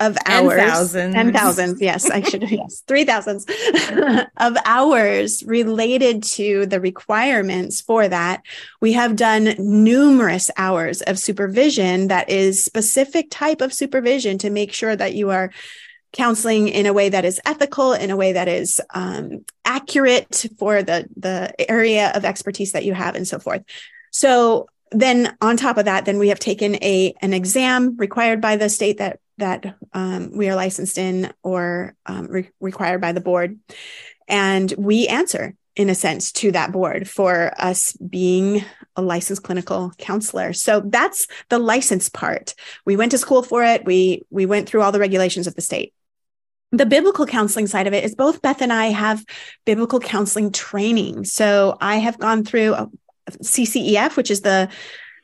of 0.00 0.16
hours. 0.26 0.58
And 0.58 0.70
thousands. 0.70 1.14
And 1.14 1.32
thousands 1.32 1.80
yes 1.80 2.10
i 2.10 2.20
should 2.20 2.42
yes 2.50 2.82
three 2.86 3.04
thousands. 3.04 3.46
Of 4.38 4.56
hours 4.66 5.42
related 5.44 6.22
to 6.24 6.66
the 6.66 6.80
requirements 6.80 7.80
for 7.80 8.06
that 8.06 8.42
we 8.80 8.92
have 8.92 9.16
done 9.16 9.54
numerous 9.58 10.50
hours 10.58 11.00
of 11.02 11.18
supervision 11.18 12.08
that 12.08 12.28
is 12.28 12.62
specific 12.62 13.28
type 13.30 13.60
of 13.62 13.72
supervision 13.72 14.36
to 14.38 14.50
make 14.50 14.72
sure 14.72 14.94
that 14.94 15.14
you 15.14 15.30
are 15.30 15.50
counseling 16.12 16.68
in 16.68 16.86
a 16.86 16.92
way 16.92 17.08
that 17.08 17.24
is 17.24 17.40
ethical 17.44 17.92
in 17.92 18.10
a 18.10 18.16
way 18.16 18.32
that 18.32 18.48
is 18.48 18.80
um, 18.94 19.44
accurate 19.64 20.46
for 20.58 20.82
the 20.82 21.08
the 21.16 21.70
area 21.70 22.10
of 22.14 22.24
expertise 22.24 22.72
that 22.72 22.84
you 22.84 22.94
have 22.94 23.14
and 23.14 23.28
so 23.28 23.38
forth. 23.38 23.62
So 24.10 24.68
then 24.92 25.36
on 25.40 25.56
top 25.56 25.78
of 25.78 25.86
that 25.86 26.04
then 26.04 26.18
we 26.18 26.28
have 26.28 26.38
taken 26.38 26.76
a 26.76 27.14
an 27.20 27.32
exam 27.32 27.96
required 27.96 28.40
by 28.40 28.56
the 28.56 28.68
state 28.68 28.98
that 28.98 29.20
that 29.38 29.76
um, 29.92 30.36
we 30.36 30.48
are 30.48 30.54
licensed 30.54 30.98
in 30.98 31.32
or 31.42 31.94
um, 32.06 32.26
re- 32.26 32.50
required 32.60 33.00
by 33.00 33.12
the 33.12 33.20
board. 33.20 33.58
And 34.28 34.72
we 34.76 35.06
answer, 35.06 35.54
in 35.74 35.90
a 35.90 35.94
sense, 35.94 36.32
to 36.32 36.52
that 36.52 36.72
board 36.72 37.08
for 37.08 37.52
us 37.58 37.92
being 37.94 38.64
a 38.96 39.02
licensed 39.02 39.42
clinical 39.42 39.92
counselor. 39.98 40.52
So 40.52 40.80
that's 40.84 41.26
the 41.48 41.58
license 41.58 42.08
part. 42.08 42.54
We 42.84 42.96
went 42.96 43.12
to 43.12 43.18
school 43.18 43.42
for 43.42 43.62
it. 43.62 43.84
We 43.84 44.24
we 44.30 44.46
went 44.46 44.68
through 44.68 44.82
all 44.82 44.92
the 44.92 45.00
regulations 45.00 45.46
of 45.46 45.54
the 45.54 45.60
state. 45.60 45.92
The 46.72 46.86
biblical 46.86 47.26
counseling 47.26 47.68
side 47.68 47.86
of 47.86 47.94
it 47.94 48.04
is 48.04 48.14
both 48.14 48.42
Beth 48.42 48.60
and 48.60 48.72
I 48.72 48.86
have 48.86 49.24
biblical 49.64 50.00
counseling 50.00 50.50
training. 50.50 51.24
So 51.24 51.76
I 51.80 51.96
have 51.96 52.18
gone 52.18 52.44
through 52.44 52.74
a, 52.74 52.90
CCEF, 53.42 54.16
which 54.16 54.30
is 54.30 54.42
the 54.42 54.68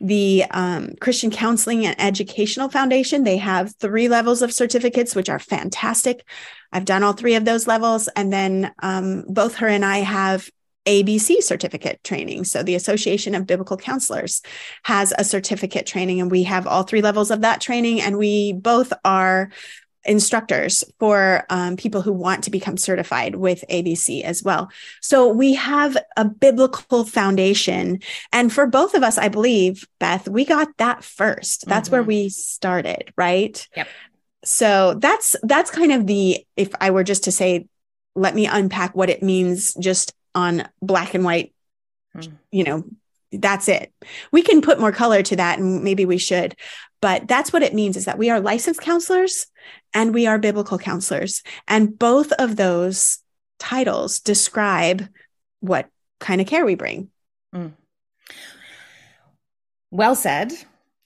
the 0.03 0.45
um, 0.51 0.95
Christian 1.01 1.31
Counseling 1.31 1.87
and 1.87 1.99
Educational 2.01 2.69
Foundation. 2.69 3.23
They 3.23 3.37
have 3.39 3.75
three 3.77 4.09
levels 4.09 4.43
of 4.43 4.53
certificates, 4.53 5.15
which 5.15 5.29
are 5.29 5.39
fantastic. 5.39 6.25
I've 6.73 6.85
done 6.85 7.03
all 7.03 7.13
three 7.13 7.37
of 7.37 7.45
those 7.45 7.67
levels. 7.69 8.09
And 8.17 8.33
then 8.33 8.73
um, 8.83 9.25
both 9.29 9.57
her 9.57 9.69
and 9.69 9.85
I 9.85 9.99
have 9.99 10.51
ABC 10.85 11.41
certificate 11.43 12.03
training. 12.03 12.43
So 12.45 12.63
the 12.63 12.75
Association 12.75 13.37
of 13.37 13.47
Biblical 13.47 13.77
Counselors 13.77 14.43
has 14.83 15.15
a 15.17 15.23
certificate 15.23 15.87
training, 15.87 16.21
and 16.21 16.31
we 16.31 16.43
have 16.43 16.67
all 16.67 16.83
three 16.83 17.03
levels 17.03 17.31
of 17.31 17.43
that 17.43 17.61
training. 17.61 18.01
And 18.01 18.19
we 18.19 18.53
both 18.53 18.93
are 19.05 19.51
instructors 20.05 20.85
for 20.99 21.45
um, 21.51 21.77
people 21.77 22.03
who 22.03 22.13
want 22.13 22.45
to 22.45 22.51
become 22.51 22.77
certified 22.77 23.37
with 23.37 23.65
ABC 23.71 24.23
as 24.23 24.43
well. 24.43 24.71
So 25.01 25.29
we 25.29 25.55
have 25.55 25.97
a 26.17 26.25
biblical 26.25 27.05
foundation. 27.05 28.01
And 28.33 28.53
for 28.53 28.67
both 28.67 28.95
of 28.95 29.03
us, 29.03 29.19
I 29.19 29.29
believe, 29.29 29.87
Beth, 30.01 30.29
we 30.29 30.45
got 30.45 30.69
that 30.79 31.05
first. 31.05 31.67
That's 31.67 31.89
mm-hmm. 31.89 31.97
where 31.97 32.03
we 32.03 32.29
started, 32.29 33.13
right? 33.17 33.67
Yep. 33.77 33.89
So 34.45 34.95
that's 34.95 35.37
that's 35.43 35.71
kind 35.71 35.93
of 35.93 36.07
the 36.07 36.45
if 36.57 36.71
I 36.81 36.91
were 36.91 37.05
just 37.05 37.25
to 37.25 37.33
say 37.33 37.69
let 38.15 38.35
me 38.35 38.47
unpack 38.47 38.95
what 38.95 39.11
it 39.11 39.23
means 39.23 39.75
just 39.75 40.15
on 40.35 40.69
black 40.81 41.15
and 41.15 41.25
white 41.25 41.55
mm. 42.17 42.33
you 42.51 42.65
know 42.65 42.85
that's 43.33 43.69
it. 43.69 43.93
We 44.31 44.43
can 44.43 44.61
put 44.61 44.81
more 44.81 44.93
color 44.93 45.23
to 45.23 45.37
that 45.37 45.59
and 45.59 45.83
maybe 45.83 46.05
we 46.05 46.19
should. 46.19 46.55
But 47.01 47.27
that's 47.27 47.53
what 47.53 47.63
it 47.63 47.75
means 47.75 47.97
is 47.97 48.05
that 48.05 48.19
we 48.19 48.31
are 48.31 48.41
licensed 48.41 48.81
counselors 48.81 49.47
and 49.93 50.15
we 50.15 50.27
are 50.27 50.39
biblical 50.39 50.79
counselors. 50.79 51.43
And 51.67 51.99
both 51.99 52.33
of 52.33 52.57
those 52.57 53.19
titles 53.59 54.21
describe 54.21 55.09
what 55.61 55.89
kind 56.21 56.41
of 56.41 56.47
care 56.47 56.65
we 56.65 56.75
bring. 56.75 57.11
Mm. 57.55 57.73
Well 59.91 60.15
said, 60.15 60.53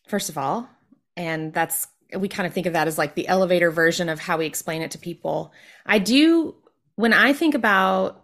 first 0.08 0.28
of 0.28 0.36
all. 0.36 0.68
And 1.16 1.52
that's, 1.52 1.86
we 2.16 2.28
kind 2.28 2.46
of 2.46 2.52
think 2.52 2.66
of 2.66 2.74
that 2.74 2.88
as 2.88 2.98
like 2.98 3.14
the 3.14 3.26
elevator 3.26 3.70
version 3.70 4.08
of 4.08 4.20
how 4.20 4.36
we 4.38 4.46
explain 4.46 4.82
it 4.82 4.90
to 4.92 4.98
people. 4.98 5.52
I 5.84 5.98
do, 5.98 6.56
when 6.96 7.12
I 7.12 7.32
think 7.32 7.54
about 7.54 8.22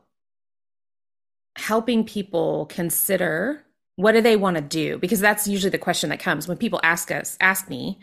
helping 1.57 2.05
people 2.05 2.67
consider 2.67 3.65
what 3.97 4.13
do 4.13 4.21
they 4.21 4.37
want 4.37 4.57
to 4.57 4.63
do? 4.63 4.99
Because 4.99 5.21
that's 5.21 5.47
usually 5.47 5.71
the 5.71 5.79
question 5.79 6.11
that 6.11 6.21
comes 6.21 6.49
when 6.49 6.57
people 6.57 6.81
ask 6.83 7.11
us 7.11 7.37
ask 7.41 7.69
me 7.69 7.99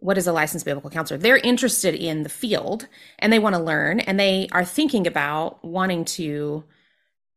what 0.00 0.16
is 0.16 0.26
a 0.26 0.32
licensed 0.32 0.64
biblical 0.64 0.90
counselor? 0.90 1.18
They're 1.18 1.36
interested 1.36 1.94
in 1.94 2.22
the 2.22 2.28
field 2.28 2.88
and 3.18 3.32
they 3.32 3.38
want 3.38 3.54
to 3.54 3.62
learn 3.62 4.00
and 4.00 4.18
they 4.18 4.48
are 4.50 4.64
thinking 4.64 5.06
about 5.06 5.62
wanting 5.64 6.06
to 6.06 6.64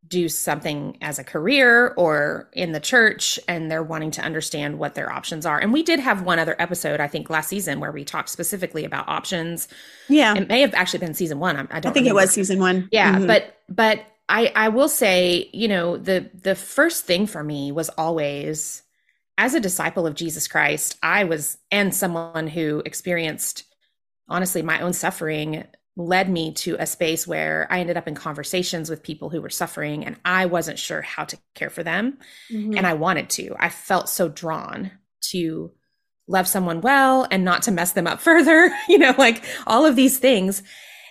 do 0.08 0.28
something 0.28 0.98
as 1.02 1.18
a 1.18 1.24
career 1.24 1.94
or 1.98 2.50
in 2.54 2.72
the 2.72 2.80
church 2.80 3.40
and 3.48 3.72
they're 3.72 3.84
wanting 3.84 4.12
to 4.12 4.22
understand 4.22 4.78
what 4.78 4.96
their 4.96 5.12
options 5.12 5.46
are. 5.46 5.60
And 5.60 5.72
we 5.72 5.84
did 5.84 6.00
have 6.00 6.24
one 6.24 6.40
other 6.40 6.56
episode 6.60 7.00
i 7.00 7.08
think 7.08 7.30
last 7.30 7.50
season 7.50 7.80
where 7.80 7.92
we 7.92 8.04
talked 8.04 8.30
specifically 8.30 8.86
about 8.86 9.08
options. 9.08 9.68
Yeah. 10.10 10.36
It 10.36 10.48
may 10.48 10.62
have 10.62 10.74
actually 10.74 11.00
been 11.00 11.14
season 11.14 11.40
one. 11.40 11.56
I, 11.56 11.62
I 11.62 11.64
don't 11.64 11.76
i 11.76 11.80
think 11.82 11.96
remember. 11.96 12.10
it 12.10 12.24
was 12.24 12.32
season 12.32 12.60
one. 12.60 12.90
Yeah 12.92 13.16
mm-hmm. 13.16 13.28
but 13.28 13.58
but 13.70 14.06
I 14.30 14.52
I 14.56 14.70
will 14.70 14.90
say, 14.90 15.50
you 15.54 15.68
know, 15.68 15.98
the 15.98 16.30
the 16.34 16.56
first 16.56 17.06
thing 17.06 17.28
for 17.28 17.44
me 17.44 17.72
was 17.72 17.90
always 17.90 18.84
as 19.38 19.54
a 19.54 19.60
disciple 19.60 20.06
of 20.06 20.16
Jesus 20.16 20.48
Christ, 20.48 20.98
I 21.02 21.24
was 21.24 21.58
and 21.72 21.94
someone 21.94 22.48
who 22.48 22.82
experienced 22.86 23.64
honestly 24.30 24.62
my 24.62 24.80
own 24.80 24.94
suffering 24.94 25.66
led 25.96 26.30
me 26.30 26.52
to 26.54 26.76
a 26.80 26.88
space 26.88 27.28
where 27.28 27.68
I 27.70 27.80
ended 27.80 27.98
up 27.98 28.08
in 28.08 28.16
conversations 28.16 28.90
with 28.90 29.04
people 29.04 29.30
who 29.30 29.42
were 29.42 29.50
suffering 29.50 30.06
and 30.06 30.16
I 30.26 30.48
wasn't 30.48 30.80
sure 30.80 31.02
how 31.02 31.26
to 31.26 31.38
care 31.54 31.70
for 31.70 31.84
them 31.84 32.18
mm-hmm. 32.52 32.76
and 32.76 32.88
I 32.88 32.94
wanted 32.94 33.30
to. 33.32 33.56
I 33.60 33.70
felt 33.70 34.10
so 34.10 34.28
drawn 34.28 34.92
to 35.30 35.72
love 36.28 36.48
someone 36.48 36.82
well 36.82 37.28
and 37.30 37.44
not 37.46 37.64
to 37.64 37.72
mess 37.72 37.92
them 37.92 38.08
up 38.08 38.22
further, 38.22 38.72
you 38.90 38.98
know, 38.98 39.14
like 39.18 39.44
all 39.68 39.86
of 39.86 39.96
these 39.96 40.18
things. 40.18 40.64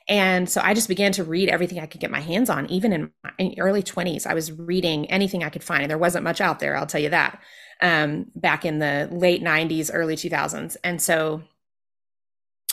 And 0.08 0.48
so 0.48 0.60
I 0.62 0.74
just 0.74 0.88
began 0.88 1.12
to 1.12 1.24
read 1.24 1.48
everything 1.48 1.78
I 1.78 1.86
could 1.86 2.00
get 2.00 2.10
my 2.10 2.20
hands 2.20 2.50
on, 2.50 2.68
even 2.70 2.92
in 2.92 3.10
my 3.22 3.54
early 3.58 3.82
20s. 3.82 4.26
I 4.26 4.34
was 4.34 4.52
reading 4.52 5.10
anything 5.10 5.44
I 5.44 5.50
could 5.50 5.62
find. 5.62 5.82
And 5.82 5.90
there 5.90 5.98
wasn't 5.98 6.24
much 6.24 6.40
out 6.40 6.58
there, 6.58 6.76
I'll 6.76 6.86
tell 6.86 7.00
you 7.00 7.10
that, 7.10 7.40
um, 7.80 8.26
back 8.34 8.64
in 8.64 8.78
the 8.78 9.08
late 9.10 9.42
90s, 9.42 9.90
early 9.92 10.16
2000s. 10.16 10.76
And 10.82 11.00
so 11.00 11.42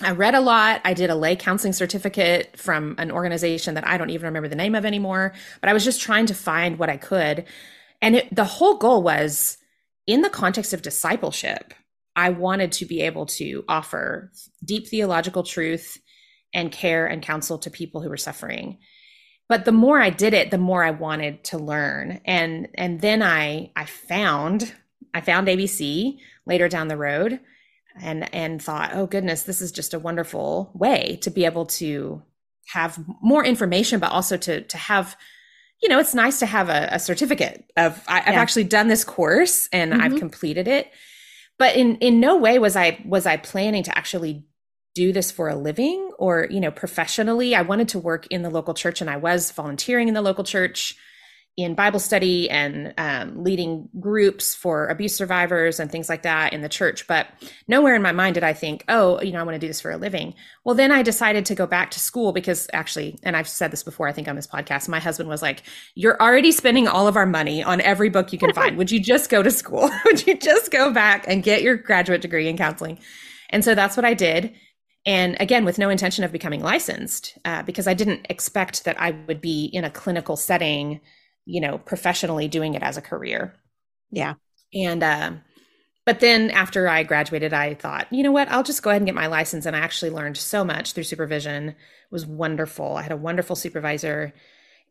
I 0.02 0.12
read 0.12 0.36
a 0.36 0.40
lot. 0.40 0.82
I 0.86 0.94
did 0.94 1.10
a 1.10 1.16
lay 1.16 1.36
counseling 1.36 1.74
certificate 1.74 2.58
from 2.58 2.96
an 2.98 3.12
organization 3.12 3.76
that 3.76 3.88
I 3.88 3.98
don't 3.98 4.12
even 4.12 4.26
remember 4.26 4.48
the 4.48 4.56
name 4.56 4.76
of 4.76 4.86
anymore, 4.86 5.34
but 5.60 5.70
I 5.70 5.74
was 5.74 5.84
just 5.84 6.02
trying 6.02 6.26
to 6.28 6.34
find 6.34 6.80
what 6.80 6.90
I 6.90 6.98
could. 6.98 7.46
And 8.02 8.16
it, 8.16 8.34
the 8.34 8.46
whole 8.46 8.78
goal 8.78 9.04
was 9.04 9.58
in 10.08 10.22
the 10.22 10.30
context 10.30 10.74
of 10.74 10.82
discipleship, 10.82 11.74
I 12.16 12.30
wanted 12.30 12.72
to 12.74 12.86
be 12.86 13.02
able 13.02 13.26
to 13.28 13.64
offer 13.68 14.32
deep 14.64 14.88
theological 14.88 15.44
truth 15.44 15.98
and 16.54 16.72
care 16.72 17.06
and 17.06 17.22
counsel 17.22 17.58
to 17.60 17.70
people 17.70 18.02
who 18.02 18.10
were 18.10 18.18
suffering. 18.18 18.78
But 19.48 19.66
the 19.66 19.72
more 19.72 20.00
i 20.00 20.10
did 20.10 20.34
it 20.34 20.52
the 20.52 20.58
more 20.58 20.84
i 20.84 20.92
wanted 20.92 21.44
to 21.46 21.58
learn. 21.58 22.22
And 22.26 22.70
and 22.76 23.02
then 23.02 23.22
i 23.24 23.72
i 23.76 23.86
found 23.86 24.74
i 25.14 25.22
found 25.22 25.48
abc 25.48 26.18
later 26.46 26.68
down 26.68 26.88
the 26.88 26.98
road 26.98 27.40
and 28.02 28.34
and 28.34 28.62
thought 28.62 28.92
oh 28.94 29.08
goodness 29.08 29.44
this 29.44 29.62
is 29.62 29.72
just 29.72 29.94
a 29.94 30.00
wonderful 30.00 30.72
way 30.74 31.20
to 31.22 31.30
be 31.30 31.46
able 31.46 31.66
to 31.66 32.22
have 32.68 33.00
more 33.22 33.44
information 33.44 34.00
but 34.00 34.12
also 34.12 34.38
to 34.38 34.62
to 34.62 34.78
have 34.78 35.18
you 35.82 35.90
know 35.90 36.00
it's 36.00 36.14
nice 36.14 36.40
to 36.40 36.46
have 36.46 36.70
a, 36.70 36.90
a 36.92 37.00
certificate 37.00 37.66
of 37.78 38.02
I, 38.08 38.20
have 38.20 38.36
actually 38.36 38.66
done 38.66 38.88
this 38.88 39.04
course 39.04 39.70
and 39.72 39.92
mm-hmm. 39.92 40.02
i've 40.02 40.20
completed 40.20 40.68
it. 40.68 40.92
But 41.58 41.76
in 41.76 41.98
in 41.98 42.20
no 42.20 42.38
way 42.38 42.60
was 42.60 42.76
i 42.76 43.02
was 43.06 43.26
i 43.26 43.38
planning 43.38 43.84
to 43.84 43.98
actually 43.98 44.46
do 45.00 45.14
this 45.14 45.32
for 45.32 45.48
a 45.48 45.56
living 45.56 46.12
or 46.20 46.46
you 46.50 46.60
know 46.60 46.72
professionally. 46.72 47.56
I 47.56 47.62
wanted 47.62 47.88
to 47.90 48.00
work 48.00 48.28
in 48.28 48.42
the 48.42 48.50
local 48.50 48.74
church 48.74 49.00
and 49.00 49.10
i 49.10 49.16
was 49.16 49.52
volunteering 49.52 50.10
in 50.10 50.14
the 50.14 50.22
local 50.22 50.44
church 50.44 50.96
in 51.56 51.74
bible 51.74 52.00
study 52.00 52.50
and 52.50 52.94
um, 52.98 53.44
leading 53.44 53.88
groups 53.98 54.56
for 54.56 54.88
abuse 54.88 55.16
survivors 55.16 55.80
and 55.80 55.90
things 55.90 56.10
like 56.10 56.24
that 56.24 56.52
in 56.52 56.62
the 56.62 56.68
church. 56.70 57.08
But 57.08 57.28
nowhere 57.66 57.96
in 57.96 58.02
my 58.02 58.12
mind 58.12 58.34
did 58.34 58.44
i 58.44 58.52
think 58.52 58.84
oh 58.90 59.22
you 59.22 59.32
know 59.32 59.40
i 59.40 59.44
want 59.44 59.56
to 59.56 59.60
do 59.60 59.68
this 59.68 59.80
for 59.80 59.92
a 59.92 59.96
living. 59.98 60.34
Well 60.66 60.76
then 60.76 60.92
i 60.92 61.02
decided 61.02 61.46
to 61.46 61.56
go 61.56 61.66
back 61.66 61.92
to 61.92 62.02
school 62.02 62.34
because 62.34 62.70
actually 62.74 63.18
and 63.24 63.38
i've 63.38 63.48
said 63.48 63.72
this 63.72 63.84
before 63.84 64.10
i 64.10 64.12
think 64.12 64.28
on 64.28 64.36
this 64.36 64.48
podcast 64.48 64.90
my 64.90 65.00
husband 65.00 65.30
was 65.30 65.42
like 65.42 65.64
you're 65.96 66.22
already 66.22 66.52
spending 66.52 66.90
all 66.90 67.08
of 67.08 67.16
our 67.16 67.26
money 67.26 67.64
on 67.64 67.80
every 67.80 68.10
book 68.10 68.34
you 68.34 68.40
can 68.40 68.54
find. 68.54 68.78
Would 68.78 68.92
you 68.92 69.00
just 69.00 69.30
go 69.30 69.42
to 69.42 69.52
school? 69.52 69.90
Would 70.06 70.28
you 70.28 70.38
just 70.38 70.72
go 70.72 70.92
back 70.92 71.24
and 71.26 71.42
get 71.42 71.62
your 71.62 71.78
graduate 71.78 72.22
degree 72.22 72.50
in 72.50 72.58
counseling? 72.58 73.00
And 73.50 73.64
so 73.64 73.76
that's 73.76 73.96
what 73.96 74.06
i 74.06 74.14
did 74.14 74.54
and 75.06 75.38
again 75.40 75.66
with 75.66 75.78
no 75.78 75.90
intention 75.90 76.24
of 76.24 76.32
becoming 76.32 76.62
licensed 76.62 77.38
uh, 77.46 77.64
because 77.64 77.88
i 77.88 77.94
didn't 77.94 78.26
expect 78.30 78.84
that 78.84 79.00
i 79.00 79.12
would 79.28 79.42
be 79.42 79.66
in 79.66 79.84
a 79.84 79.90
clinical 79.90 80.36
setting 80.36 81.00
you 81.50 81.60
know 81.60 81.80
professionally 81.80 82.48
doing 82.48 82.76
it 82.76 82.84
as 82.84 82.96
a 82.96 83.02
career. 83.02 83.56
Yeah. 84.12 84.36
And 84.74 85.02
uh, 85.02 85.32
but 86.06 86.20
then 86.20 86.52
after 86.52 86.88
i 86.88 87.04
graduated 87.04 87.54
i 87.54 87.74
thought 87.74 88.08
you 88.12 88.24
know 88.24 88.32
what? 88.32 88.50
I'll 88.50 88.64
just 88.64 88.84
go 88.84 88.92
ahead 88.92 89.02
and 89.02 89.08
get 89.08 89.16
my 89.16 89.28
license. 89.28 89.66
And 89.66 89.76
i 89.76 89.80
actually 89.80 90.12
learned 90.12 90.38
so 90.38 90.64
much 90.64 90.94
through 90.94 91.04
supervision. 91.04 91.70
It 91.70 91.76
was 92.12 92.26
wonderful. 92.26 92.98
I 92.98 93.02
had 93.02 93.12
a 93.12 93.18
wonderful 93.18 93.56
supervisor 93.56 94.34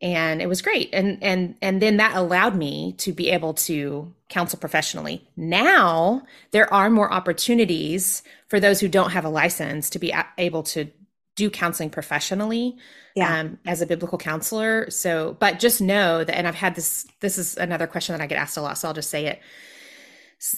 and 0.01 0.41
it 0.41 0.49
was 0.49 0.63
great. 0.63 0.91
And 0.93 1.23
and 1.23 1.57
and 1.61 1.83
then 1.83 1.97
that 1.97 2.17
allowed 2.17 2.55
me 2.55 2.95
to 2.99 3.13
be 3.13 3.31
able 3.31 3.55
to 3.55 4.13
counsel 4.29 4.59
professionally. 4.59 5.27
Now 5.37 6.23
there 6.53 6.73
are 6.73 6.91
more 6.91 7.13
opportunities 7.13 8.23
for 8.47 8.61
those 8.61 8.81
who 8.81 8.89
don't 8.89 9.11
have 9.11 9.25
a 9.25 9.31
license 9.31 9.91
to 9.91 9.99
be 9.99 10.15
able 10.37 10.63
to 10.65 10.91
do 11.35 11.51
counseling 11.51 11.91
professionally 11.91 12.77
yeah. 13.15 13.41
um, 13.41 13.59
as 13.65 13.81
a 13.81 13.87
biblical 13.87 14.19
counselor. 14.19 14.91
So 14.91 15.37
but 15.41 15.59
just 15.59 15.81
know 15.81 16.23
that 16.25 16.37
and 16.37 16.47
i've 16.47 16.55
had 16.55 16.75
this 16.75 17.07
this 17.21 17.39
is 17.39 17.57
another 17.57 17.87
question 17.87 18.13
that 18.13 18.23
i 18.23 18.27
get 18.27 18.39
asked 18.39 18.57
a 18.57 18.61
lot 18.61 18.79
so 18.79 18.89
i'll 18.89 18.95
just 18.95 19.11
say 19.11 19.27
it. 19.27 19.41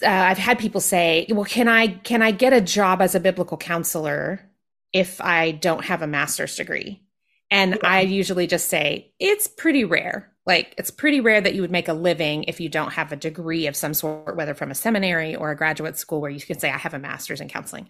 Uh, 0.02 0.08
i've 0.08 0.38
had 0.38 0.58
people 0.58 0.80
say 0.80 1.26
well 1.30 1.44
can 1.44 1.66
i 1.68 1.86
can 1.86 2.20
i 2.20 2.30
get 2.30 2.52
a 2.52 2.60
job 2.60 3.00
as 3.00 3.14
a 3.14 3.20
biblical 3.20 3.56
counselor 3.56 4.40
if 4.92 5.20
i 5.22 5.52
don't 5.52 5.86
have 5.86 6.02
a 6.02 6.06
master's 6.06 6.56
degree 6.56 7.00
and 7.50 7.72
yeah. 7.72 7.88
I 7.88 8.00
usually 8.00 8.46
just 8.46 8.68
say 8.68 9.12
it's 9.18 9.48
pretty 9.48 9.84
rare. 9.84 10.32
Like 10.46 10.74
it's 10.78 10.90
pretty 10.90 11.20
rare 11.20 11.40
that 11.40 11.54
you 11.54 11.60
would 11.62 11.70
make 11.70 11.88
a 11.88 11.92
living 11.92 12.44
if 12.44 12.60
you 12.60 12.68
don't 12.68 12.92
have 12.92 13.12
a 13.12 13.16
degree 13.16 13.66
of 13.66 13.76
some 13.76 13.94
sort, 13.94 14.36
whether 14.36 14.54
from 14.54 14.70
a 14.70 14.74
seminary 14.74 15.36
or 15.36 15.50
a 15.50 15.56
graduate 15.56 15.98
school 15.98 16.20
where 16.20 16.30
you 16.30 16.40
can 16.40 16.58
say 16.58 16.70
I 16.70 16.78
have 16.78 16.94
a 16.94 16.98
master's 16.98 17.40
in 17.40 17.48
counseling. 17.48 17.88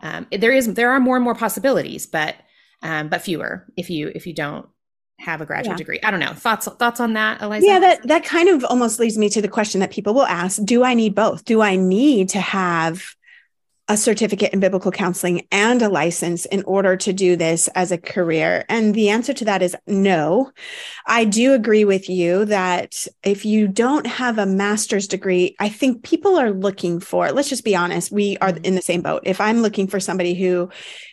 Um, 0.00 0.26
there 0.30 0.52
is 0.52 0.74
there 0.74 0.90
are 0.90 1.00
more 1.00 1.16
and 1.16 1.24
more 1.24 1.34
possibilities, 1.34 2.06
but 2.06 2.34
um, 2.82 3.08
but 3.08 3.22
fewer 3.22 3.66
if 3.76 3.88
you 3.88 4.10
if 4.14 4.26
you 4.26 4.34
don't 4.34 4.66
have 5.20 5.40
a 5.40 5.46
graduate 5.46 5.74
yeah. 5.74 5.78
degree. 5.78 6.00
I 6.02 6.10
don't 6.10 6.20
know. 6.20 6.32
Thoughts 6.32 6.66
thoughts 6.66 7.00
on 7.00 7.12
that, 7.12 7.40
Eliza? 7.40 7.66
Yeah, 7.66 7.78
that 7.78 8.08
that 8.08 8.24
kind 8.24 8.48
of 8.48 8.64
almost 8.64 8.98
leads 8.98 9.16
me 9.16 9.28
to 9.30 9.40
the 9.40 9.48
question 9.48 9.80
that 9.80 9.90
people 9.90 10.14
will 10.14 10.26
ask, 10.26 10.62
do 10.64 10.82
I 10.82 10.94
need 10.94 11.14
both? 11.14 11.44
Do 11.44 11.62
I 11.62 11.76
need 11.76 12.30
to 12.30 12.40
have 12.40 13.14
a 13.88 13.96
certificate 13.96 14.52
in 14.52 14.60
biblical 14.60 14.92
counseling 14.92 15.46
and 15.50 15.82
a 15.82 15.88
license 15.88 16.44
in 16.46 16.62
order 16.64 16.96
to 16.96 17.12
do 17.12 17.36
this 17.36 17.68
as 17.68 17.90
a 17.90 17.98
career? 17.98 18.64
And 18.68 18.94
the 18.94 19.10
answer 19.10 19.32
to 19.34 19.44
that 19.46 19.62
is 19.62 19.76
no. 19.86 20.52
I 21.06 21.24
do 21.24 21.52
agree 21.52 21.84
with 21.84 22.08
you 22.08 22.44
that 22.46 23.06
if 23.22 23.44
you 23.44 23.68
don't 23.68 24.06
have 24.06 24.38
a 24.38 24.46
master's 24.46 25.08
degree, 25.08 25.56
I 25.58 25.68
think 25.68 26.04
people 26.04 26.38
are 26.38 26.52
looking 26.52 27.00
for, 27.00 27.32
let's 27.32 27.48
just 27.48 27.64
be 27.64 27.76
honest, 27.76 28.12
we 28.12 28.36
are 28.38 28.52
mm-hmm. 28.52 28.64
in 28.64 28.74
the 28.74 28.82
same 28.82 29.02
boat. 29.02 29.22
If 29.24 29.40
I'm 29.40 29.62
looking 29.62 29.88
for 29.88 30.00
somebody 30.00 30.34
who 30.34 30.70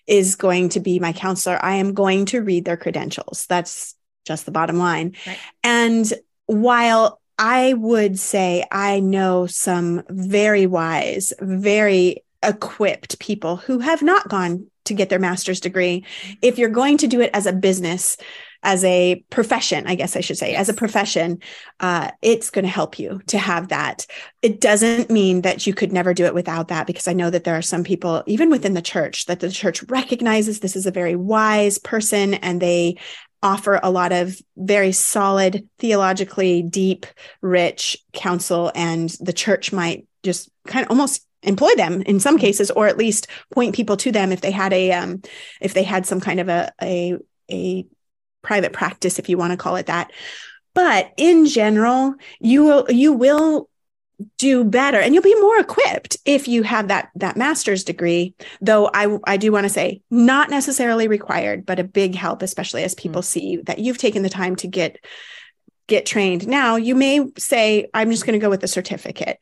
is 0.08 0.36
going 0.36 0.70
to 0.70 0.80
be 0.80 1.00
my 1.00 1.14
counselor, 1.14 1.60
I 1.64 1.76
am 1.76 1.94
going 1.94 2.26
to 2.28 2.42
read 2.42 2.66
their 2.66 2.78
credentials. 2.78 3.46
That's 3.50 3.96
just 4.26 4.46
the 4.46 4.52
bottom 4.52 4.78
line. 4.78 5.16
Right. 5.26 5.40
And 5.64 6.14
while 6.46 7.20
I 7.38 7.74
would 7.74 8.20
say 8.20 8.66
I 8.70 9.00
know 9.00 9.48
some 9.48 10.04
very 10.10 10.68
wise, 10.68 11.34
very 11.40 12.24
equipped 12.44 13.20
people 13.20 13.58
who 13.58 13.80
have 13.80 14.02
not 14.02 14.30
gone 14.30 14.68
to 14.86 14.94
get 14.94 15.10
their 15.10 15.20
master's 15.20 15.60
degree. 15.60 16.06
If 16.42 16.58
you're 16.58 16.70
going 16.70 16.98
to 16.98 17.08
do 17.08 17.22
it 17.22 17.30
as 17.34 17.46
a 17.46 17.54
business, 17.54 18.18
as 18.64 18.84
a 18.84 19.24
profession, 19.30 19.86
I 19.88 19.96
guess 19.96 20.16
I 20.16 20.22
should 20.22 20.38
say, 20.38 20.52
yes. 20.52 20.62
as 20.62 20.70
a 20.70 20.74
profession, 20.74 21.42
uh, 21.80 22.12
it's 22.22 22.50
going 22.50 22.66
to 22.66 22.72
help 22.72 22.98
you 22.98 23.22
to 23.28 23.38
have 23.38 23.70
that. 23.70 24.06
It 24.42 24.60
doesn't 24.60 25.10
mean 25.10 25.42
that 25.42 25.68
you 25.68 25.74
could 25.74 25.94
never 25.94 26.14
do 26.14 26.26
it 26.26 26.34
without 26.34 26.70
that, 26.70 26.88
because 26.88 27.08
I 27.08 27.14
know 27.14 27.30
that 27.30 27.44
there 27.44 27.58
are 27.58 27.62
some 27.62 27.84
people, 27.84 28.24
even 28.26 28.50
within 28.50 28.74
the 28.74 28.82
church, 28.82 29.28
that 29.28 29.40
the 29.42 29.52
church 29.52 29.84
recognizes 29.84 30.60
this 30.60 30.76
is 30.76 30.86
a 30.86 30.92
very 30.92 31.16
wise 31.16 31.78
person 31.78 32.34
and 32.34 32.62
they 32.62 32.98
offer 33.42 33.80
a 33.82 33.92
lot 33.92 34.12
of 34.12 34.42
very 34.58 34.92
solid, 34.92 35.70
theologically 35.78 36.62
deep, 36.62 37.06
rich 37.42 37.98
counsel. 38.12 38.72
And 38.76 39.10
the 39.22 39.32
church 39.34 39.72
might 39.72 40.06
just 40.24 40.50
kind 40.68 40.86
of 40.86 40.90
almost 40.90 41.26
employ 41.44 41.74
them 41.76 42.02
in 42.02 42.20
some 42.20 42.36
mm-hmm. 42.36 42.42
cases 42.42 42.72
or 42.72 42.88
at 42.88 42.98
least 42.98 43.28
point 43.54 43.76
people 43.76 43.98
to 43.98 44.12
them 44.12 44.32
if 44.32 44.42
they 44.42 44.52
had 44.52 44.74
a 44.74 44.92
um, 44.92 45.22
if 45.62 45.74
they 45.74 45.84
had 45.84 46.06
some 46.06 46.20
kind 46.20 46.40
of 46.40 46.50
a 46.50 46.72
a, 46.82 47.18
a 47.52 47.86
private 48.42 48.74
practice 48.74 49.20
if 49.20 49.30
you 49.30 49.38
want 49.38 49.52
to 49.52 49.58
call 49.58 49.76
it 49.76 49.88
that 49.88 50.12
but 50.74 51.12
in 51.18 51.46
general 51.46 52.16
you 52.40 52.64
will 52.64 52.86
you 52.90 53.14
will 53.14 53.70
do 54.38 54.66
better 54.66 55.00
and 55.00 55.14
you'll 55.14 55.24
be 55.24 55.40
more 55.40 55.60
equipped 55.60 56.18
if 56.26 56.48
you 56.48 56.62
have 56.64 56.90
that 56.90 57.10
that 57.16 57.38
master's 57.38 57.86
degree 57.86 58.34
though 58.60 58.90
i 58.94 59.18
i 59.26 59.38
do 59.38 59.52
want 59.52 59.64
to 59.64 59.70
say 59.70 60.02
not 60.10 60.50
necessarily 60.50 61.08
required 61.08 61.66
but 61.66 61.80
a 61.80 61.86
big 61.86 62.16
help 62.16 62.42
especially 62.42 62.84
as 62.84 62.94
people 62.96 63.22
mm-hmm. 63.22 63.28
see 63.28 63.58
that 63.66 63.80
you've 63.80 63.98
taken 63.98 64.24
the 64.24 64.30
time 64.30 64.56
to 64.58 64.68
get 64.68 64.98
get 65.90 66.06
trained. 66.06 66.48
Now, 66.48 66.78
you 66.78 66.96
may 66.96 67.26
say, 67.38 67.88
I'm 67.94 68.12
just 68.12 68.26
going 68.26 68.40
to 68.40 68.44
go 68.44 68.50
with 68.50 68.64
a 68.64 68.68
certificate. 68.68 69.40